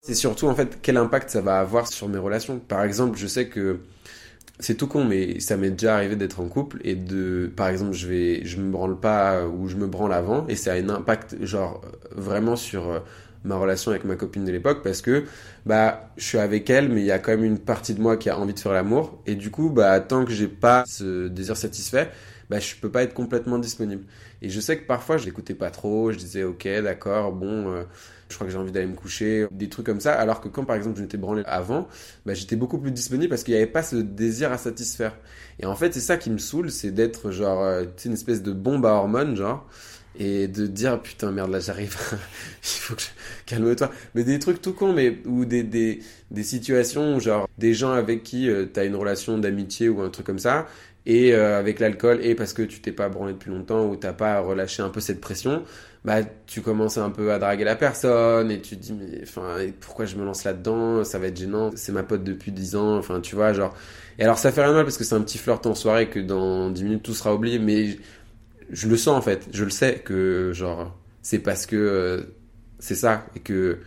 C'est 0.00 0.14
surtout 0.14 0.46
en 0.46 0.54
fait 0.54 0.78
quel 0.82 0.96
impact 0.96 1.30
ça 1.30 1.40
va 1.40 1.58
avoir 1.60 1.86
sur 1.88 2.08
mes 2.08 2.18
relations. 2.18 2.58
Par 2.60 2.82
exemple, 2.84 3.18
je 3.18 3.26
sais 3.26 3.48
que 3.48 3.80
c'est 4.60 4.76
tout 4.76 4.88
con, 4.88 5.04
mais 5.04 5.40
ça 5.40 5.56
m'est 5.56 5.70
déjà 5.70 5.96
arrivé 5.96 6.16
d'être 6.16 6.40
en 6.40 6.48
couple 6.48 6.80
et 6.84 6.96
de, 6.96 7.52
par 7.56 7.68
exemple, 7.68 7.92
je 7.94 8.08
vais, 8.08 8.44
je 8.46 8.58
me 8.60 8.70
branle 8.72 9.00
pas 9.00 9.46
ou 9.46 9.68
je 9.68 9.76
me 9.76 9.86
branle 9.88 10.12
avant 10.14 10.46
et 10.48 10.56
ça 10.56 10.72
a 10.74 10.76
un 10.76 10.88
impact 10.90 11.36
genre 11.44 11.82
vraiment 12.12 12.56
sur 12.56 12.90
euh, 12.90 13.00
ma 13.44 13.56
relation 13.56 13.92
avec 13.92 14.04
ma 14.04 14.16
copine 14.16 14.44
de 14.44 14.52
l'époque 14.52 14.82
parce 14.84 15.02
que 15.02 15.24
bah 15.66 16.10
je 16.16 16.24
suis 16.24 16.38
avec 16.38 16.70
elle 16.70 16.88
mais 16.90 17.02
il 17.02 17.06
y 17.06 17.12
a 17.12 17.18
quand 17.20 17.32
même 17.32 17.44
une 17.44 17.58
partie 17.58 17.94
de 17.94 18.00
moi 18.02 18.16
qui 18.16 18.30
a 18.30 18.38
envie 18.38 18.54
de 18.54 18.60
faire 18.60 18.72
l'amour 18.72 19.22
et 19.26 19.36
du 19.36 19.50
coup 19.50 19.70
bah 19.70 20.00
tant 20.00 20.24
que 20.24 20.32
j'ai 20.32 20.48
pas 20.48 20.84
ce 20.86 21.28
désir 21.28 21.56
satisfait 21.56 22.10
bah 22.50 22.58
je 22.60 22.74
peux 22.76 22.90
pas 22.90 23.02
être 23.02 23.14
complètement 23.14 23.58
disponible. 23.58 24.04
Et 24.42 24.48
je 24.48 24.60
sais 24.60 24.78
que 24.78 24.86
parfois 24.86 25.16
je 25.16 25.24
l'écoutais 25.24 25.54
pas 25.54 25.70
trop 25.70 26.12
je 26.12 26.18
disais 26.18 26.44
ok 26.44 26.66
d'accord 26.82 27.32
bon 27.32 27.68
euh, 27.72 27.84
je 28.28 28.34
crois 28.34 28.46
que 28.46 28.52
j'ai 28.52 28.58
envie 28.58 28.72
d'aller 28.72 28.86
me 28.86 28.94
coucher 28.94 29.46
des 29.50 29.68
trucs 29.68 29.86
comme 29.86 30.00
ça. 30.00 30.14
Alors 30.14 30.40
que 30.40 30.48
quand 30.48 30.64
par 30.64 30.76
exemple 30.76 30.96
je 30.98 31.02
m'étais 31.02 31.18
branlé 31.18 31.42
avant 31.46 31.88
bah 32.26 32.34
j'étais 32.34 32.56
beaucoup 32.56 32.78
plus 32.78 32.92
disponible 32.92 33.28
parce 33.28 33.42
qu'il 33.44 33.54
n'y 33.54 33.60
avait 33.60 33.70
pas 33.70 33.82
ce 33.82 33.96
désir 33.96 34.52
à 34.52 34.58
satisfaire. 34.58 35.16
Et 35.60 35.66
en 35.66 35.74
fait 35.76 35.94
c'est 35.94 36.00
ça 36.00 36.16
qui 36.16 36.30
me 36.30 36.38
saoule 36.38 36.70
c'est 36.70 36.90
d'être 36.90 37.30
genre 37.30 37.62
euh, 37.62 37.84
une 38.04 38.12
espèce 38.12 38.42
de 38.42 38.52
bombe 38.52 38.86
à 38.86 38.90
hormones 38.92 39.36
genre 39.36 39.66
et 40.18 40.48
de 40.48 40.66
dire 40.66 41.00
putain 41.00 41.30
merde 41.30 41.50
là 41.50 41.60
j'arrive. 41.60 41.96
Il 42.62 42.80
faut 42.80 42.94
que 42.94 43.02
je... 43.02 43.06
calme-toi. 43.46 43.90
Mais 44.14 44.24
des 44.24 44.38
trucs 44.38 44.60
tout 44.60 44.72
cons 44.72 44.92
mais 44.92 45.18
ou 45.24 45.44
des, 45.44 45.62
des, 45.62 46.00
des 46.30 46.42
situations 46.42 47.18
genre 47.20 47.48
des 47.58 47.74
gens 47.74 47.92
avec 47.92 48.22
qui 48.22 48.50
euh, 48.50 48.66
t'as 48.66 48.84
une 48.84 48.96
relation 48.96 49.38
d'amitié 49.38 49.88
ou 49.88 50.00
un 50.00 50.10
truc 50.10 50.26
comme 50.26 50.38
ça 50.38 50.66
et 51.06 51.32
euh, 51.32 51.58
avec 51.58 51.80
l'alcool 51.80 52.20
et 52.22 52.34
parce 52.34 52.52
que 52.52 52.62
tu 52.62 52.80
t'es 52.80 52.92
pas 52.92 53.08
branlé 53.08 53.32
depuis 53.32 53.50
longtemps 53.50 53.86
ou 53.86 53.96
t'as 53.96 54.12
pas 54.12 54.40
relâché 54.40 54.82
un 54.82 54.90
peu 54.90 55.00
cette 55.00 55.20
pression 55.20 55.64
bah 56.04 56.20
tu 56.46 56.62
commences 56.62 56.96
un 56.96 57.10
peu 57.10 57.32
à 57.32 57.38
draguer 57.38 57.64
la 57.64 57.76
personne 57.76 58.50
et 58.50 58.60
tu 58.60 58.76
te 58.76 58.82
dis 58.82 58.92
mais 58.92 59.20
enfin 59.22 59.56
pourquoi 59.80 60.04
je 60.04 60.16
me 60.16 60.24
lance 60.24 60.44
là-dedans? 60.44 61.04
Ça 61.04 61.18
va 61.18 61.26
être 61.26 61.36
gênant. 61.36 61.70
C'est 61.74 61.92
ma 61.92 62.02
pote 62.02 62.24
depuis 62.24 62.52
10 62.52 62.76
ans 62.76 62.96
enfin 62.96 63.20
tu 63.20 63.34
vois 63.34 63.52
genre. 63.52 63.76
Et 64.18 64.24
alors 64.24 64.38
ça 64.38 64.52
fait 64.52 64.62
rien 64.62 64.72
mal 64.72 64.84
parce 64.84 64.96
que 64.96 65.04
c'est 65.04 65.14
un 65.14 65.20
petit 65.20 65.38
flirt 65.38 65.64
en 65.66 65.74
soirée 65.74 66.08
que 66.08 66.20
dans 66.20 66.70
10 66.70 66.84
minutes 66.84 67.02
tout 67.02 67.14
sera 67.14 67.34
oublié 67.34 67.58
mais 67.58 67.98
je 68.70 68.88
le 68.88 68.96
sens 68.96 69.16
en 69.16 69.22
fait, 69.22 69.48
je 69.52 69.64
le 69.64 69.70
sais 69.70 70.00
que 70.04 70.52
genre 70.52 70.96
c'est 71.22 71.38
parce 71.38 71.66
que 71.66 71.76
euh, 71.76 72.22
c'est 72.78 72.94
ça 72.94 73.26
et 73.34 73.40
que 73.40 73.78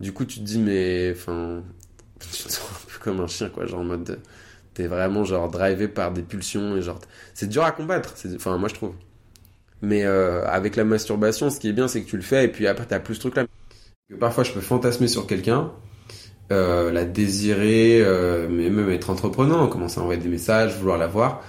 du 0.00 0.12
coup 0.12 0.24
tu 0.24 0.40
te 0.40 0.44
dis 0.44 0.58
mais 0.58 1.12
enfin 1.16 1.62
tu 2.20 2.28
te 2.28 2.52
sens 2.52 2.60
un 2.60 2.90
peu 2.92 2.98
comme 3.00 3.20
un 3.20 3.26
chien 3.26 3.48
quoi, 3.48 3.66
genre 3.66 3.80
en 3.80 3.84
mode 3.84 4.20
t'es 4.74 4.86
vraiment 4.86 5.24
genre 5.24 5.50
drivé 5.50 5.88
par 5.88 6.12
des 6.12 6.22
pulsions 6.22 6.76
et 6.76 6.82
genre 6.82 7.00
c'est 7.34 7.48
dur 7.48 7.64
à 7.64 7.72
combattre, 7.72 8.14
enfin 8.36 8.58
moi 8.58 8.68
je 8.68 8.74
trouve. 8.74 8.94
Mais 9.84 10.04
euh, 10.04 10.46
avec 10.46 10.76
la 10.76 10.84
masturbation, 10.84 11.50
ce 11.50 11.58
qui 11.58 11.68
est 11.68 11.72
bien 11.72 11.88
c'est 11.88 12.02
que 12.02 12.08
tu 12.08 12.16
le 12.16 12.22
fais 12.22 12.44
et 12.44 12.48
puis 12.48 12.66
après 12.66 12.86
t'as 12.86 13.00
plus 13.00 13.16
ce 13.16 13.20
truc 13.20 13.36
là. 13.36 13.46
Parfois 14.20 14.44
je 14.44 14.52
peux 14.52 14.60
fantasmer 14.60 15.08
sur 15.08 15.26
quelqu'un. 15.26 15.72
Euh, 16.50 16.92
la 16.92 17.04
désirer, 17.06 18.04
mais 18.50 18.68
même 18.68 18.90
être 18.90 19.08
entreprenant, 19.10 19.68
commencer 19.68 20.00
à 20.00 20.02
envoyer 20.02 20.20
des 20.20 20.28
messages, 20.28 20.76
vouloir 20.76 20.98
la 20.98 21.06
voir. 21.06 21.42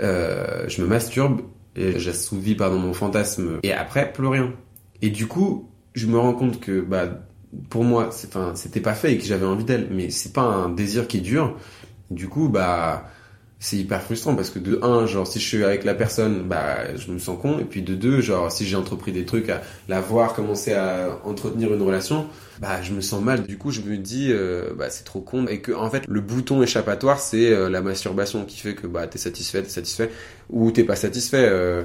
Je 0.00 0.82
me 0.82 0.86
masturbe 0.86 1.42
et 1.76 1.98
j'assouvis 1.98 2.54
pardon 2.54 2.78
mon 2.78 2.92
fantasme. 2.92 3.58
Et 3.62 3.72
après 3.72 4.12
plus 4.12 4.26
rien. 4.26 4.52
Et 5.02 5.10
du 5.10 5.26
coup 5.26 5.68
je 5.94 6.06
me 6.06 6.18
rends 6.18 6.34
compte 6.34 6.60
que 6.60 6.80
bah 6.80 7.08
pour 7.68 7.84
moi 7.84 8.10
c'était 8.54 8.80
pas 8.80 8.94
fait 8.94 9.14
et 9.14 9.18
que 9.18 9.24
j'avais 9.24 9.46
envie 9.46 9.64
d'elle. 9.64 9.88
Mais 9.90 10.10
c'est 10.10 10.32
pas 10.32 10.42
un 10.42 10.68
désir 10.68 11.06
qui 11.08 11.20
dure 11.20 11.56
du 12.10 12.28
coup 12.28 12.48
bah 12.48 13.04
c'est 13.62 13.76
hyper 13.76 14.02
frustrant 14.02 14.34
parce 14.34 14.48
que 14.48 14.58
de 14.58 14.80
un 14.82 15.06
genre 15.06 15.26
si 15.26 15.38
je 15.38 15.46
suis 15.46 15.62
avec 15.62 15.84
la 15.84 15.94
personne 15.94 16.44
bah 16.44 16.96
je 16.96 17.12
me 17.12 17.18
sens 17.18 17.38
con. 17.40 17.58
Et 17.58 17.64
puis 17.64 17.82
de 17.82 17.94
deux 17.94 18.22
genre 18.22 18.50
si 18.50 18.66
j'ai 18.66 18.74
entrepris 18.74 19.12
des 19.12 19.26
trucs 19.26 19.50
à 19.50 19.60
la 19.86 20.00
voir 20.00 20.32
commencer 20.32 20.72
à 20.72 21.20
entretenir 21.24 21.72
une 21.74 21.82
relation 21.82 22.26
bah 22.58 22.80
je 22.80 22.94
me 22.94 23.02
sens 23.02 23.22
mal. 23.22 23.46
Du 23.46 23.58
coup 23.58 23.70
je 23.70 23.82
me 23.82 23.98
dis 23.98 24.28
euh, 24.30 24.70
bah 24.74 24.88
c'est 24.88 25.04
trop 25.04 25.20
con. 25.20 25.46
Et 25.46 25.60
que 25.60 25.72
en 25.72 25.90
fait 25.90 26.04
le 26.08 26.20
bouton 26.22 26.62
échappatoire 26.62 27.20
c'est 27.20 27.52
euh, 27.52 27.68
la 27.68 27.82
masturbation 27.82 28.46
qui 28.46 28.56
fait 28.56 28.74
que 28.74 28.86
bah 28.86 29.06
t'es 29.06 29.18
satisfait 29.18 29.62
t'es 29.62 29.68
satisfait 29.68 30.10
ou 30.48 30.70
t'es 30.70 30.84
pas 30.84 30.96
satisfait 30.96 31.46
euh, 31.46 31.84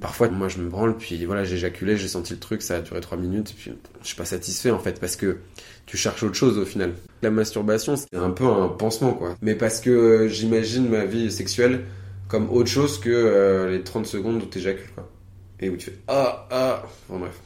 parfois 0.00 0.28
moi 0.28 0.48
je 0.48 0.58
me 0.58 0.68
branle 0.68 0.96
puis 0.96 1.24
voilà 1.24 1.44
j'ai 1.44 1.56
éjaculé 1.56 1.96
j'ai 1.96 2.08
senti 2.08 2.32
le 2.32 2.38
truc 2.38 2.62
ça 2.62 2.76
a 2.76 2.80
duré 2.80 3.00
trois 3.00 3.18
minutes 3.18 3.54
puis 3.56 3.72
je 4.02 4.06
suis 4.06 4.16
pas 4.16 4.24
satisfait 4.24 4.70
en 4.70 4.78
fait 4.78 5.00
parce 5.00 5.16
que 5.16 5.38
tu 5.90 5.96
cherches 5.96 6.22
autre 6.22 6.36
chose 6.36 6.56
au 6.56 6.64
final. 6.64 6.92
La 7.20 7.30
masturbation, 7.30 7.96
c'est 7.96 8.16
un 8.16 8.30
peu 8.30 8.46
un 8.46 8.68
pansement, 8.68 9.12
quoi. 9.12 9.34
Mais 9.42 9.56
parce 9.56 9.80
que 9.80 9.90
euh, 9.90 10.28
j'imagine 10.28 10.88
ma 10.88 11.04
vie 11.04 11.32
sexuelle 11.32 11.84
comme 12.28 12.48
autre 12.48 12.68
chose 12.68 13.00
que 13.00 13.10
euh, 13.10 13.72
les 13.72 13.82
30 13.82 14.06
secondes 14.06 14.40
où 14.40 14.46
t'éjacules, 14.46 14.92
quoi. 14.94 15.10
Et 15.58 15.68
où 15.68 15.76
tu 15.76 15.90
fais 15.90 15.98
ah, 16.06 16.46
ah. 16.52 16.82
Enfin 17.08 17.18
bref. 17.18 17.40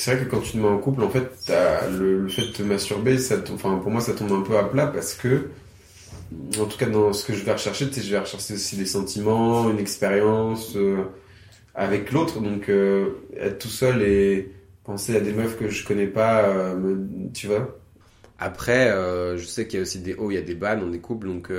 C'est 0.00 0.14
vrai 0.14 0.24
que 0.24 0.30
quand 0.30 0.40
tu 0.40 0.52
te 0.52 0.56
mets 0.56 0.66
en 0.66 0.78
couple, 0.78 1.02
en 1.02 1.10
fait, 1.10 1.52
le, 1.92 2.26
fait 2.28 2.40
de 2.40 2.52
te 2.52 2.62
masturber, 2.62 3.18
enfin, 3.52 3.76
pour 3.76 3.90
moi, 3.90 4.00
ça 4.00 4.14
tombe 4.14 4.32
un 4.32 4.40
peu 4.40 4.56
à 4.56 4.64
plat 4.64 4.86
parce 4.86 5.12
que, 5.12 5.50
en 6.58 6.64
tout 6.64 6.78
cas, 6.78 6.86
dans 6.86 7.12
ce 7.12 7.22
que 7.22 7.34
je 7.34 7.44
vais 7.44 7.52
rechercher, 7.52 7.86
je 7.94 8.10
vais 8.10 8.18
rechercher 8.18 8.54
aussi 8.54 8.76
des 8.76 8.86
sentiments, 8.86 9.68
une 9.68 9.78
expérience 9.78 10.74
euh, 10.74 11.02
avec 11.74 12.12
l'autre. 12.12 12.40
Donc, 12.40 12.70
euh, 12.70 13.10
être 13.36 13.58
tout 13.58 13.68
seul 13.68 14.00
et 14.00 14.50
penser 14.84 15.16
à 15.16 15.20
des 15.20 15.34
meufs 15.34 15.58
que 15.58 15.68
je 15.68 15.84
connais 15.84 16.06
pas, 16.06 16.44
euh, 16.44 16.96
tu 17.34 17.48
vois. 17.48 17.78
Après, 18.38 18.88
je 19.36 19.44
sais 19.44 19.66
qu'il 19.66 19.76
y 19.76 19.80
a 19.80 19.82
aussi 19.82 19.98
des 19.98 20.14
hauts, 20.14 20.30
il 20.30 20.34
y 20.34 20.38
a 20.38 20.42
des 20.42 20.54
bas 20.54 20.76
dans 20.76 20.86
des 20.86 21.00
couples, 21.00 21.26
donc 21.26 21.52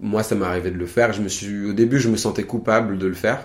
moi, 0.00 0.22
ça 0.22 0.34
m'est 0.34 0.46
arrivé 0.46 0.70
de 0.70 0.78
le 0.78 0.86
faire. 0.86 1.12
Je 1.12 1.20
me 1.20 1.28
suis, 1.28 1.66
au 1.66 1.74
début, 1.74 1.98
je 1.98 2.08
me 2.08 2.16
sentais 2.16 2.44
coupable 2.44 2.96
de 2.96 3.06
le 3.06 3.12
faire 3.12 3.44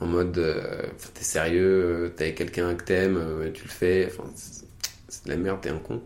en 0.00 0.06
mode 0.06 0.38
euh, 0.38 0.82
t'es 1.14 1.22
sérieux, 1.22 2.06
euh, 2.06 2.12
t'as 2.14 2.30
quelqu'un 2.30 2.74
que 2.74 2.84
t'aimes, 2.84 3.18
euh, 3.18 3.50
tu 3.52 3.64
le 3.64 3.70
fais, 3.70 4.08
enfin 4.10 4.28
c'est 4.34 5.24
de 5.24 5.30
la 5.30 5.36
merde, 5.36 5.60
t'es 5.60 5.70
un 5.70 5.78
con. 5.78 6.00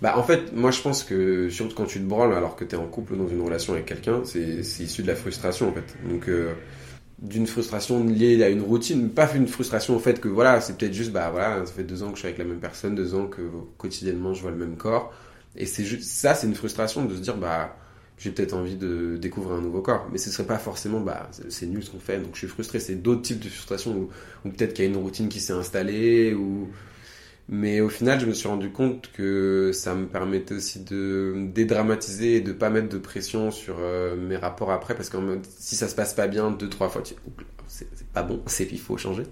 Bah 0.00 0.18
en 0.18 0.22
fait, 0.22 0.52
moi 0.52 0.70
je 0.70 0.82
pense 0.82 1.04
que 1.04 1.48
surtout 1.48 1.74
quand 1.74 1.86
tu 1.86 2.00
te 2.00 2.04
branles 2.04 2.34
alors 2.34 2.56
que 2.56 2.64
t'es 2.64 2.76
en 2.76 2.86
couple 2.86 3.14
ou 3.14 3.16
dans 3.16 3.28
une 3.28 3.40
relation 3.40 3.72
avec 3.72 3.86
quelqu'un, 3.86 4.22
c'est 4.24 4.40
issu 4.40 5.02
de 5.02 5.06
la 5.06 5.14
frustration 5.14 5.68
en 5.68 5.72
fait. 5.72 5.96
Donc 6.08 6.28
d'une 7.20 7.46
frustration 7.46 8.04
liée 8.04 8.42
à 8.42 8.48
une 8.48 8.62
routine, 8.62 9.08
pas 9.10 9.32
une 9.32 9.46
frustration 9.46 9.94
au 9.94 10.00
fait 10.00 10.20
que 10.20 10.26
voilà, 10.26 10.60
c'est 10.60 10.76
peut-être 10.76 10.92
juste 10.92 11.12
bah 11.12 11.30
voilà, 11.30 11.64
ça 11.64 11.72
fait 11.72 11.84
deux 11.84 12.02
ans 12.02 12.08
que 12.08 12.16
je 12.16 12.18
suis 12.18 12.26
avec 12.26 12.38
la 12.38 12.44
même 12.44 12.58
personne, 12.58 12.96
deux 12.96 13.14
ans 13.14 13.28
que 13.28 13.42
quotidiennement 13.78 14.34
je 14.34 14.42
vois 14.42 14.50
le 14.50 14.56
même 14.56 14.76
corps, 14.76 15.14
et 15.56 15.66
c'est 15.66 15.84
juste 15.84 16.02
ça, 16.02 16.34
c'est 16.34 16.48
une 16.48 16.56
frustration 16.56 17.04
de 17.04 17.14
se 17.14 17.20
dire 17.20 17.36
bah 17.36 17.76
j'ai 18.22 18.30
peut-être 18.30 18.54
envie 18.54 18.76
de 18.76 19.16
découvrir 19.16 19.56
un 19.56 19.60
nouveau 19.60 19.80
corps. 19.80 20.08
Mais 20.12 20.18
ce 20.18 20.30
serait 20.30 20.46
pas 20.46 20.58
forcément, 20.58 21.00
bah, 21.00 21.28
c'est 21.48 21.66
nul 21.66 21.82
ce 21.82 21.90
qu'on 21.90 21.98
fait, 21.98 22.18
donc 22.18 22.30
je 22.34 22.38
suis 22.38 22.46
frustré. 22.46 22.78
C'est 22.78 22.94
d'autres 22.94 23.22
types 23.22 23.40
de 23.40 23.48
frustration, 23.48 24.08
ou, 24.44 24.50
peut-être 24.50 24.74
qu'il 24.74 24.84
y 24.84 24.88
a 24.88 24.90
une 24.90 24.96
routine 24.96 25.28
qui 25.28 25.40
s'est 25.40 25.52
installée, 25.52 26.32
ou. 26.34 26.68
Mais 27.48 27.80
au 27.80 27.88
final, 27.88 28.20
je 28.20 28.26
me 28.26 28.32
suis 28.32 28.48
rendu 28.48 28.70
compte 28.70 29.10
que 29.12 29.72
ça 29.74 29.94
me 29.94 30.06
permettait 30.06 30.54
aussi 30.54 30.80
de 30.80 31.34
dédramatiser 31.52 32.36
et 32.36 32.40
de 32.40 32.52
pas 32.52 32.70
mettre 32.70 32.88
de 32.88 32.98
pression 32.98 33.50
sur 33.50 33.76
euh, 33.80 34.16
mes 34.16 34.36
rapports 34.36 34.70
après, 34.70 34.94
parce 34.94 35.08
que 35.10 35.16
si 35.58 35.74
ça 35.74 35.88
se 35.88 35.94
passe 35.96 36.14
pas 36.14 36.28
bien 36.28 36.52
deux, 36.52 36.68
trois 36.68 36.88
fois, 36.88 37.02
c'est 37.66 38.06
pas 38.12 38.22
bon, 38.22 38.40
c'est 38.46 38.70
il 38.70 38.78
faut 38.78 38.96
changer. 38.96 39.24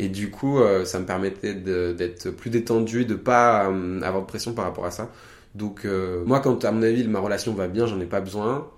Et 0.00 0.08
du 0.08 0.30
coup, 0.30 0.58
euh, 0.58 0.84
ça 0.84 0.98
me 0.98 1.06
permettait 1.06 1.54
d'être 1.54 2.30
plus 2.30 2.50
détendu, 2.50 3.04
de 3.04 3.14
pas 3.14 3.70
euh, 3.70 4.00
avoir 4.02 4.22
de 4.22 4.26
pression 4.26 4.52
par 4.54 4.64
rapport 4.64 4.86
à 4.86 4.90
ça. 4.90 5.10
Donc 5.54 5.84
euh, 5.84 6.24
moi, 6.24 6.40
quand 6.40 6.64
à 6.64 6.72
mon 6.72 6.82
avis 6.82 7.06
ma 7.08 7.20
relation 7.20 7.54
va 7.54 7.68
bien, 7.68 7.86
j'en 7.86 8.00
ai 8.00 8.06
pas 8.06 8.20
besoin. 8.20 8.68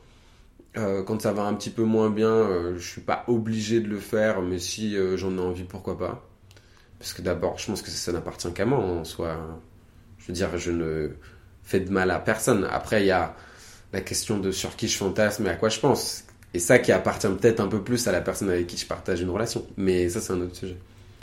Euh, 0.76 1.02
quand 1.02 1.20
ça 1.20 1.32
va 1.32 1.42
un 1.42 1.54
petit 1.54 1.70
peu 1.70 1.82
moins 1.82 2.10
bien, 2.10 2.30
euh, 2.30 2.78
je 2.78 2.88
suis 2.88 3.00
pas 3.00 3.24
obligé 3.26 3.80
de 3.80 3.88
le 3.88 3.98
faire, 3.98 4.40
mais 4.40 4.58
si 4.58 4.96
j'en 5.16 5.36
ai 5.36 5.40
envie, 5.40 5.64
pourquoi 5.64 5.98
pas. 5.98 6.26
Parce 6.98 7.12
que 7.12 7.22
d'abord, 7.22 7.58
je 7.58 7.66
pense 7.66 7.82
que 7.82 7.90
ça, 7.90 8.12
n'appartient 8.12 8.52
qu'à 8.52 8.66
moi 8.66 8.78
en 8.78 9.04
soi. 9.04 9.36
Je 10.18 10.26
veux 10.26 10.34
dire, 10.34 10.56
je 10.58 10.70
ne 10.70 11.10
fais 11.62 11.80
de 11.80 11.90
mal 11.90 12.10
à 12.10 12.18
personne. 12.18 12.68
Après, 12.70 13.02
il 13.02 13.06
y 13.06 13.10
a 13.10 13.34
la 13.92 14.00
question 14.02 14.38
de 14.38 14.52
sur 14.52 14.76
qui 14.76 14.86
je 14.86 14.96
fantasme 14.96 15.46
et 15.46 15.50
à 15.50 15.56
quoi 15.56 15.70
je 15.70 15.80
pense. 15.80 16.24
Et 16.52 16.58
ça 16.58 16.78
qui 16.78 16.92
appartient 16.92 17.28
peut-être 17.28 17.60
un 17.60 17.68
peu 17.68 17.82
plus 17.82 18.06
à 18.08 18.12
la 18.12 18.20
personne 18.20 18.50
avec 18.50 18.66
qui 18.66 18.76
je 18.76 18.86
partage 18.86 19.20
une 19.20 19.30
relation. 19.30 19.66
Mais 19.76 20.08
ça, 20.08 20.20
c'est 20.20 20.32
un 20.32 20.40
autre 20.40 20.56
sujet. 20.56 20.76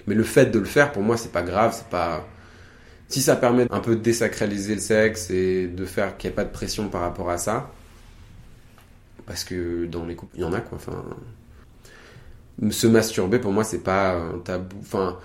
Mais 0.07 0.15
le 0.15 0.23
fait 0.23 0.47
de 0.47 0.59
le 0.59 0.65
faire, 0.65 0.91
pour 0.91 1.03
moi, 1.03 1.17
c'est 1.17 1.31
pas 1.31 1.43
grave, 1.43 1.75
c'est 1.77 1.89
pas 1.89 2.25
Si 3.09 3.21
ça 3.21 3.35
permet 3.35 3.67
un 3.71 3.79
peu 3.81 3.95
de 3.95 4.01
désacraliser 4.01 4.75
le 4.75 4.81
sexe 4.81 5.29
et 5.29 5.67
de 5.67 5.85
faire 5.85 6.17
qu'il 6.17 6.29
n'y 6.29 6.33
ait 6.33 6.35
pas 6.35 6.43
de 6.45 6.51
pression 6.51 6.89
par 6.89 7.01
rapport 7.01 7.29
à 7.29 7.37
ça, 7.37 7.71
parce 9.25 9.43
que 9.43 9.85
dans 9.85 10.05
les 10.05 10.15
couples, 10.15 10.35
il 10.37 10.41
y 10.41 10.43
en 10.43 10.53
a 10.53 10.61
quoi. 10.61 10.77
Enfin, 10.77 11.03
se 12.71 12.87
masturber 12.87 13.39
pour 13.39 13.51
moi 13.51 13.63
c'est 13.63 13.83
pas 13.83 14.13
un 14.15 14.39
tabou. 14.39 14.77
Enfin, 14.81 15.19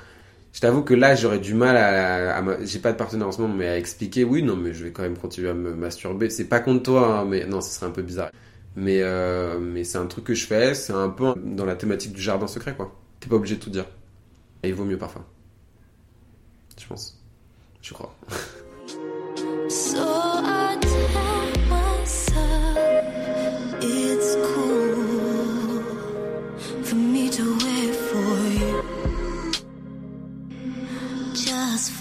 je 0.53 0.61
t'avoue 0.61 0.83
que 0.85 0.95
là 0.95 1.15
j'aurais 1.17 1.41
du 1.41 1.55
mal 1.55 1.77
à, 1.77 2.65
j'ai 2.65 2.79
pas 2.81 2.93
de 2.93 2.99
partenaire 2.99 3.29
en 3.29 3.33
ce 3.33 3.41
moment, 3.43 3.55
mais 3.55 3.69
à 3.69 3.79
expliquer. 3.79 4.25
Oui, 4.25 4.43
non, 4.43 4.57
mais 4.57 4.75
je 4.75 4.85
vais 4.85 4.93
quand 4.93 5.03
même 5.03 5.19
continuer 5.19 5.51
à 5.51 5.55
me 5.55 5.75
masturber. 5.75 6.31
C'est 6.31 6.49
pas 6.49 6.61
contre 6.61 6.85
toi, 6.85 7.21
hein, 7.21 7.25
mais 7.27 7.47
non, 7.47 7.61
ce 7.61 7.71
serait 7.75 7.87
un 7.87 7.91
peu 7.91 8.03
bizarre. 8.03 8.31
Mais 8.77 9.03
euh, 9.03 9.59
mais 9.61 9.85
c'est 9.85 9.99
un 9.99 10.07
truc 10.07 10.25
que 10.27 10.35
je 10.35 10.47
fais. 10.47 10.75
C'est 10.75 10.93
un 10.95 11.11
peu 11.11 11.35
dans 11.39 11.65
la 11.67 11.77
thématique 11.77 12.13
du 12.13 12.23
jardin 12.23 12.47
secret 12.49 12.75
quoi. 12.77 12.95
T'es 13.21 13.29
pas 13.29 13.37
obligé 13.37 13.57
de 13.57 13.61
tout 13.63 13.71
dire. 13.71 13.87
Et 14.65 14.71
il 14.71 14.75
vaut 14.75 14.85
mieux 14.87 14.99
parfois. 14.99 15.27
Je 16.79 16.87
pense. 16.87 17.22
Je 17.83 17.95
crois. 17.95 18.15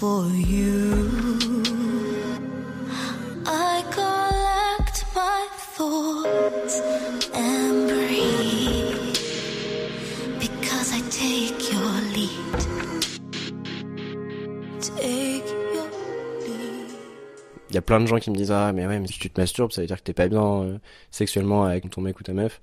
for 0.02 0.26
you. 0.54 0.98
I 3.46 3.84
collect 3.98 5.04
my 5.14 5.46
thoughts 5.76 6.80
and 7.32 7.88
breathe 7.88 9.16
because 10.40 10.88
I 10.92 11.00
take 11.22 11.72
your 11.72 11.92
lead. 12.16 13.11
Y 17.74 17.78
a 17.78 17.82
plein 17.82 18.00
de 18.00 18.06
gens 18.06 18.18
qui 18.18 18.30
me 18.30 18.36
disent 18.36 18.52
ah 18.52 18.72
mais 18.72 18.86
ouais 18.86 18.98
mais 18.98 19.06
si 19.06 19.18
tu 19.18 19.30
te 19.30 19.40
masturbes 19.40 19.72
ça 19.72 19.80
veut 19.80 19.86
dire 19.86 19.98
que 19.98 20.02
t'es 20.02 20.12
pas 20.12 20.28
bien 20.28 20.62
euh, 20.62 20.78
sexuellement 21.10 21.64
avec 21.64 21.88
ton 21.90 22.00
mec 22.00 22.18
ou 22.20 22.22
ta 22.22 22.32
meuf. 22.32 22.60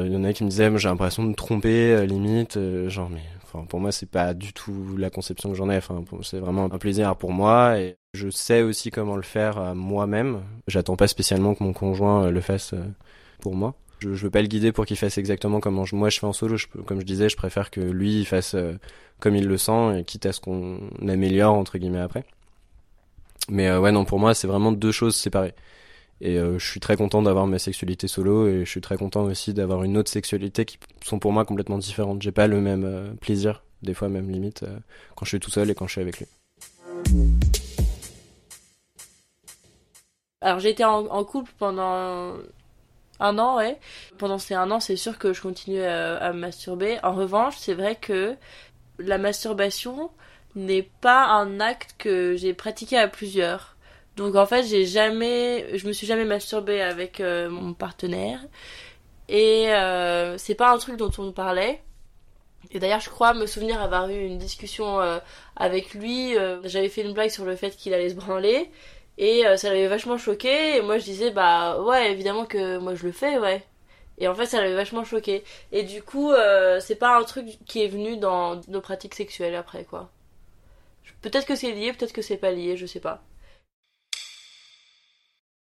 Euh, 0.00 0.06
il 0.06 0.12
y 0.12 0.16
en 0.16 0.24
a 0.24 0.32
qui 0.32 0.44
me 0.44 0.50
disaient 0.50 0.70
j'ai 0.76 0.88
l'impression 0.88 1.22
de 1.24 1.28
me 1.28 1.34
tromper 1.34 1.92
euh, 1.92 2.06
limite 2.06 2.56
euh, 2.56 2.88
genre 2.88 3.10
mais 3.10 3.22
Enfin, 3.52 3.64
pour 3.64 3.80
moi, 3.80 3.90
c'est 3.90 4.08
pas 4.08 4.32
du 4.32 4.52
tout 4.52 4.96
la 4.96 5.10
conception 5.10 5.50
que 5.50 5.56
j'en 5.56 5.68
ai. 5.70 5.76
Enfin, 5.78 6.04
c'est 6.22 6.38
vraiment 6.38 6.66
un 6.66 6.78
plaisir 6.78 7.16
pour 7.16 7.32
moi 7.32 7.80
et 7.80 7.96
je 8.14 8.30
sais 8.30 8.62
aussi 8.62 8.92
comment 8.92 9.16
le 9.16 9.22
faire 9.22 9.74
moi-même. 9.74 10.42
J'attends 10.68 10.94
pas 10.94 11.08
spécialement 11.08 11.56
que 11.56 11.64
mon 11.64 11.72
conjoint 11.72 12.30
le 12.30 12.40
fasse 12.40 12.76
pour 13.40 13.56
moi. 13.56 13.74
Je, 13.98 14.14
je 14.14 14.22
veux 14.22 14.30
pas 14.30 14.40
le 14.40 14.46
guider 14.46 14.70
pour 14.70 14.86
qu'il 14.86 14.96
fasse 14.96 15.18
exactement 15.18 15.58
comme 15.58 15.84
moi 15.92 16.10
je 16.10 16.20
fais 16.20 16.26
en 16.26 16.32
solo. 16.32 16.56
Je, 16.56 16.68
comme 16.68 17.00
je 17.00 17.04
disais, 17.04 17.28
je 17.28 17.36
préfère 17.36 17.72
que 17.72 17.80
lui 17.80 18.20
il 18.20 18.24
fasse 18.24 18.54
comme 19.18 19.34
il 19.34 19.48
le 19.48 19.58
sent 19.58 19.98
et 19.98 20.04
quitte 20.04 20.26
à 20.26 20.32
ce 20.32 20.38
qu'on 20.38 20.78
améliore 21.02 21.54
entre 21.54 21.76
guillemets 21.78 21.98
après. 21.98 22.24
Mais 23.50 23.76
ouais, 23.76 23.90
non, 23.90 24.04
pour 24.04 24.18
moi, 24.18 24.32
c'est 24.32 24.46
vraiment 24.46 24.72
deux 24.72 24.92
choses 24.92 25.16
séparées. 25.16 25.54
Et 26.20 26.38
euh, 26.38 26.58
je 26.58 26.70
suis 26.70 26.80
très 26.80 26.96
content 26.96 27.22
d'avoir 27.22 27.46
ma 27.46 27.58
sexualité 27.58 28.06
solo 28.06 28.46
et 28.46 28.64
je 28.64 28.70
suis 28.70 28.82
très 28.82 28.96
content 28.96 29.22
aussi 29.24 29.54
d'avoir 29.54 29.82
une 29.84 29.96
autre 29.96 30.10
sexualité 30.10 30.64
qui 30.66 30.78
sont 31.02 31.18
pour 31.18 31.32
moi 31.32 31.44
complètement 31.44 31.78
différentes. 31.78 32.22
J'ai 32.22 32.32
pas 32.32 32.46
le 32.46 32.60
même 32.60 32.84
euh, 32.84 33.12
plaisir, 33.14 33.62
des 33.82 33.94
fois 33.94 34.08
même 34.08 34.30
limite, 34.30 34.62
euh, 34.62 34.78
quand 35.16 35.24
je 35.24 35.30
suis 35.30 35.40
tout 35.40 35.50
seul 35.50 35.70
et 35.70 35.74
quand 35.74 35.86
je 35.86 35.92
suis 35.92 36.00
avec 36.00 36.18
lui. 36.18 36.26
Alors 40.42 40.60
j'ai 40.60 40.70
été 40.70 40.84
en, 40.84 41.24
couple 41.24 41.52
pendant 41.58 42.34
un 43.18 43.38
an, 43.38 43.56
ouais. 43.56 43.78
Pendant 44.18 44.38
ces 44.38 44.54
un 44.54 44.70
an, 44.70 44.78
c'est 44.78 44.96
sûr 44.96 45.18
que 45.18 45.32
je 45.32 45.40
continue 45.40 45.82
à, 45.82 46.16
à 46.16 46.32
masturber. 46.32 46.98
En 47.02 47.14
revanche, 47.14 47.56
c'est 47.58 47.74
vrai 47.74 47.96
que 47.96 48.36
la 48.98 49.18
masturbation 49.18 50.10
n'est 50.54 50.88
pas 51.00 51.26
un 51.26 51.60
acte 51.60 51.94
que 51.98 52.36
j'ai 52.36 52.54
pratiqué 52.54 52.98
à 52.98 53.08
plusieurs. 53.08 53.76
Donc 54.16 54.34
en 54.36 54.46
fait, 54.46 54.64
j'ai 54.64 54.84
jamais, 54.86 55.78
je 55.78 55.86
me 55.86 55.92
suis 55.92 56.06
jamais 56.06 56.24
masturbée 56.24 56.82
avec 56.82 57.20
euh, 57.20 57.48
mon 57.48 57.72
partenaire. 57.74 58.40
Et 59.28 59.72
euh, 59.72 60.36
c'est 60.38 60.54
pas 60.54 60.72
un 60.72 60.78
truc 60.78 60.96
dont 60.96 61.10
on 61.18 61.32
parlait. 61.32 61.82
Et 62.72 62.78
d'ailleurs, 62.78 63.00
je 63.00 63.10
crois 63.10 63.32
me 63.34 63.46
souvenir 63.46 63.80
avoir 63.80 64.08
eu 64.10 64.20
une 64.26 64.38
discussion 64.38 65.00
euh, 65.00 65.18
avec 65.56 65.94
lui. 65.94 66.34
J'avais 66.64 66.88
fait 66.88 67.02
une 67.02 67.14
blague 67.14 67.30
sur 67.30 67.44
le 67.44 67.56
fait 67.56 67.70
qu'il 67.76 67.94
allait 67.94 68.10
se 68.10 68.14
branler. 68.14 68.70
Et 69.18 69.44
ça 69.56 69.68
l'avait 69.68 69.88
vachement 69.88 70.18
choqué. 70.18 70.76
Et 70.76 70.82
moi, 70.82 70.98
je 70.98 71.04
disais, 71.04 71.30
bah 71.30 71.80
ouais, 71.82 72.12
évidemment 72.12 72.44
que 72.46 72.78
moi 72.78 72.94
je 72.94 73.06
le 73.06 73.12
fais, 73.12 73.38
ouais. 73.38 73.62
Et 74.18 74.28
en 74.28 74.34
fait, 74.34 74.46
ça 74.46 74.60
l'avait 74.60 74.74
vachement 74.74 75.04
choqué. 75.04 75.44
Et 75.72 75.82
du 75.82 76.02
coup, 76.02 76.32
c'est 76.80 76.96
pas 76.96 77.16
un 77.18 77.22
truc 77.24 77.46
qui 77.66 77.82
est 77.82 77.88
venu 77.88 78.16
dans 78.18 78.60
nos 78.68 78.80
pratiques 78.80 79.14
sexuelles 79.14 79.54
après, 79.54 79.84
quoi. 79.84 80.10
Peut-être 81.22 81.46
que 81.46 81.54
c'est 81.56 81.72
lié, 81.72 81.92
peut-être 81.92 82.12
que 82.12 82.22
c'est 82.22 82.36
pas 82.36 82.50
lié, 82.52 82.76
je 82.76 82.86
sais 82.86 83.00
pas. 83.00 83.22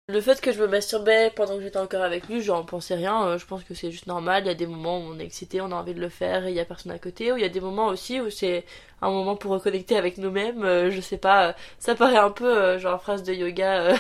Le 0.09 0.21
fait 0.21 0.41
que 0.41 0.53
je 0.53 0.61
me 0.63 0.69
masturbais 0.69 1.33
pendant 1.35 1.57
que 1.57 1.63
j'étais 1.63 1.79
encore 1.79 2.03
avec 2.03 2.29
lui, 2.29 2.41
j'en 2.41 2.65
pensais 2.65 2.95
rien. 2.95 3.27
Euh, 3.27 3.39
je 3.39 3.47
pense 3.47 3.65
que 3.65 3.75
c'est 3.75 3.91
juste 3.91 4.07
normal. 4.07 4.45
Il 4.45 4.47
y 4.47 4.51
a 4.51 4.55
des 4.55 4.67
moments 4.67 4.99
où 5.01 5.03
on 5.03 5.19
est 5.19 5.25
excité, 5.25 5.61
on 5.61 5.73
a 5.73 5.75
envie 5.75 5.95
de 5.95 6.01
le 6.01 6.09
faire 6.09 6.47
et 6.47 6.51
il 6.51 6.55
y 6.55 6.61
a 6.61 6.65
personne 6.65 6.93
à 6.93 6.99
côté. 7.01 7.33
Ou 7.33 7.37
il 7.37 7.43
y 7.43 7.45
a 7.45 7.49
des 7.49 7.61
moments 7.61 7.87
aussi 7.89 8.21
où 8.21 8.31
c'est 8.31 8.65
un 9.03 9.11
moment 9.11 9.35
pour 9.35 9.51
reconnecter 9.51 9.97
avec 9.97 10.19
nous-mêmes. 10.19 10.65
Euh, 10.65 10.91
je 10.93 11.01
sais 11.01 11.19
pas, 11.19 11.49
euh, 11.49 11.53
ça 11.81 11.97
paraît 11.97 12.19
un 12.19 12.31
peu 12.31 12.79
genre 12.79 13.03
phrase 13.03 13.25
de 13.25 13.33
yoga, 13.35 13.97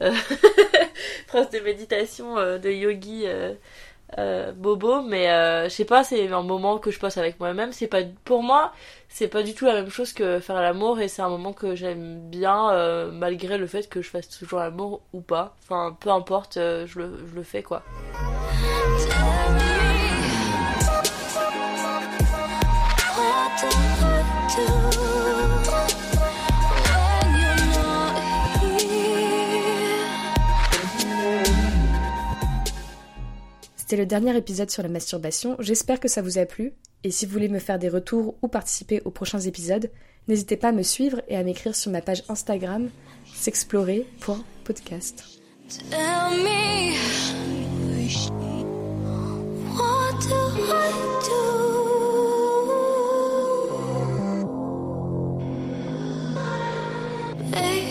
phrase 1.28 1.50
de 1.50 1.60
méditation 1.60 2.34
de 2.58 2.70
yogi 2.70 3.24
euh, 4.16 4.52
bobo, 4.52 5.02
mais 5.02 5.30
euh, 5.30 5.64
je 5.64 5.68
sais 5.68 5.84
pas, 5.84 6.02
c'est 6.02 6.28
un 6.28 6.42
moment 6.42 6.78
que 6.78 6.90
je 6.90 6.98
passe 6.98 7.18
avec 7.18 7.38
moi-même. 7.40 7.72
C'est 7.72 7.88
pas 7.88 8.02
pour 8.24 8.42
moi, 8.42 8.72
c'est 9.08 9.28
pas 9.28 9.42
du 9.42 9.54
tout 9.54 9.66
la 9.66 9.74
même 9.74 9.90
chose 9.90 10.12
que 10.12 10.40
faire 10.40 10.60
l'amour 10.62 11.00
et 11.00 11.08
c'est 11.08 11.22
un 11.22 11.28
moment 11.28 11.52
que 11.52 11.74
j'aime 11.74 12.30
bien 12.30 12.70
euh, 12.70 13.10
malgré 13.12 13.58
le 13.58 13.66
fait 13.66 13.88
que 13.88 14.00
je 14.00 14.08
fasse 14.08 14.28
toujours 14.28 14.60
l'amour 14.60 15.02
ou 15.12 15.20
pas. 15.20 15.54
Enfin, 15.64 15.96
peu 16.00 16.10
importe, 16.10 16.54
je 16.54 16.98
le, 16.98 17.18
je 17.30 17.34
le 17.34 17.42
fais 17.42 17.62
quoi. 17.62 17.82
C'était 33.88 34.02
le 34.02 34.06
dernier 34.06 34.36
épisode 34.36 34.68
sur 34.68 34.82
la 34.82 34.90
masturbation, 34.90 35.56
j'espère 35.60 35.98
que 35.98 36.08
ça 36.08 36.20
vous 36.20 36.36
a 36.36 36.44
plu, 36.44 36.74
et 37.04 37.10
si 37.10 37.24
vous 37.24 37.32
voulez 37.32 37.48
me 37.48 37.58
faire 37.58 37.78
des 37.78 37.88
retours 37.88 38.34
ou 38.42 38.48
participer 38.48 39.00
aux 39.06 39.10
prochains 39.10 39.40
épisodes, 39.40 39.90
n'hésitez 40.28 40.58
pas 40.58 40.68
à 40.68 40.72
me 40.72 40.82
suivre 40.82 41.22
et 41.26 41.38
à 41.38 41.42
m'écrire 41.42 41.74
sur 41.74 41.90
ma 41.90 42.02
page 42.02 42.22
Instagram 42.28 42.90
s'explorer.podcast. 43.32 45.40
Hey. 57.54 57.87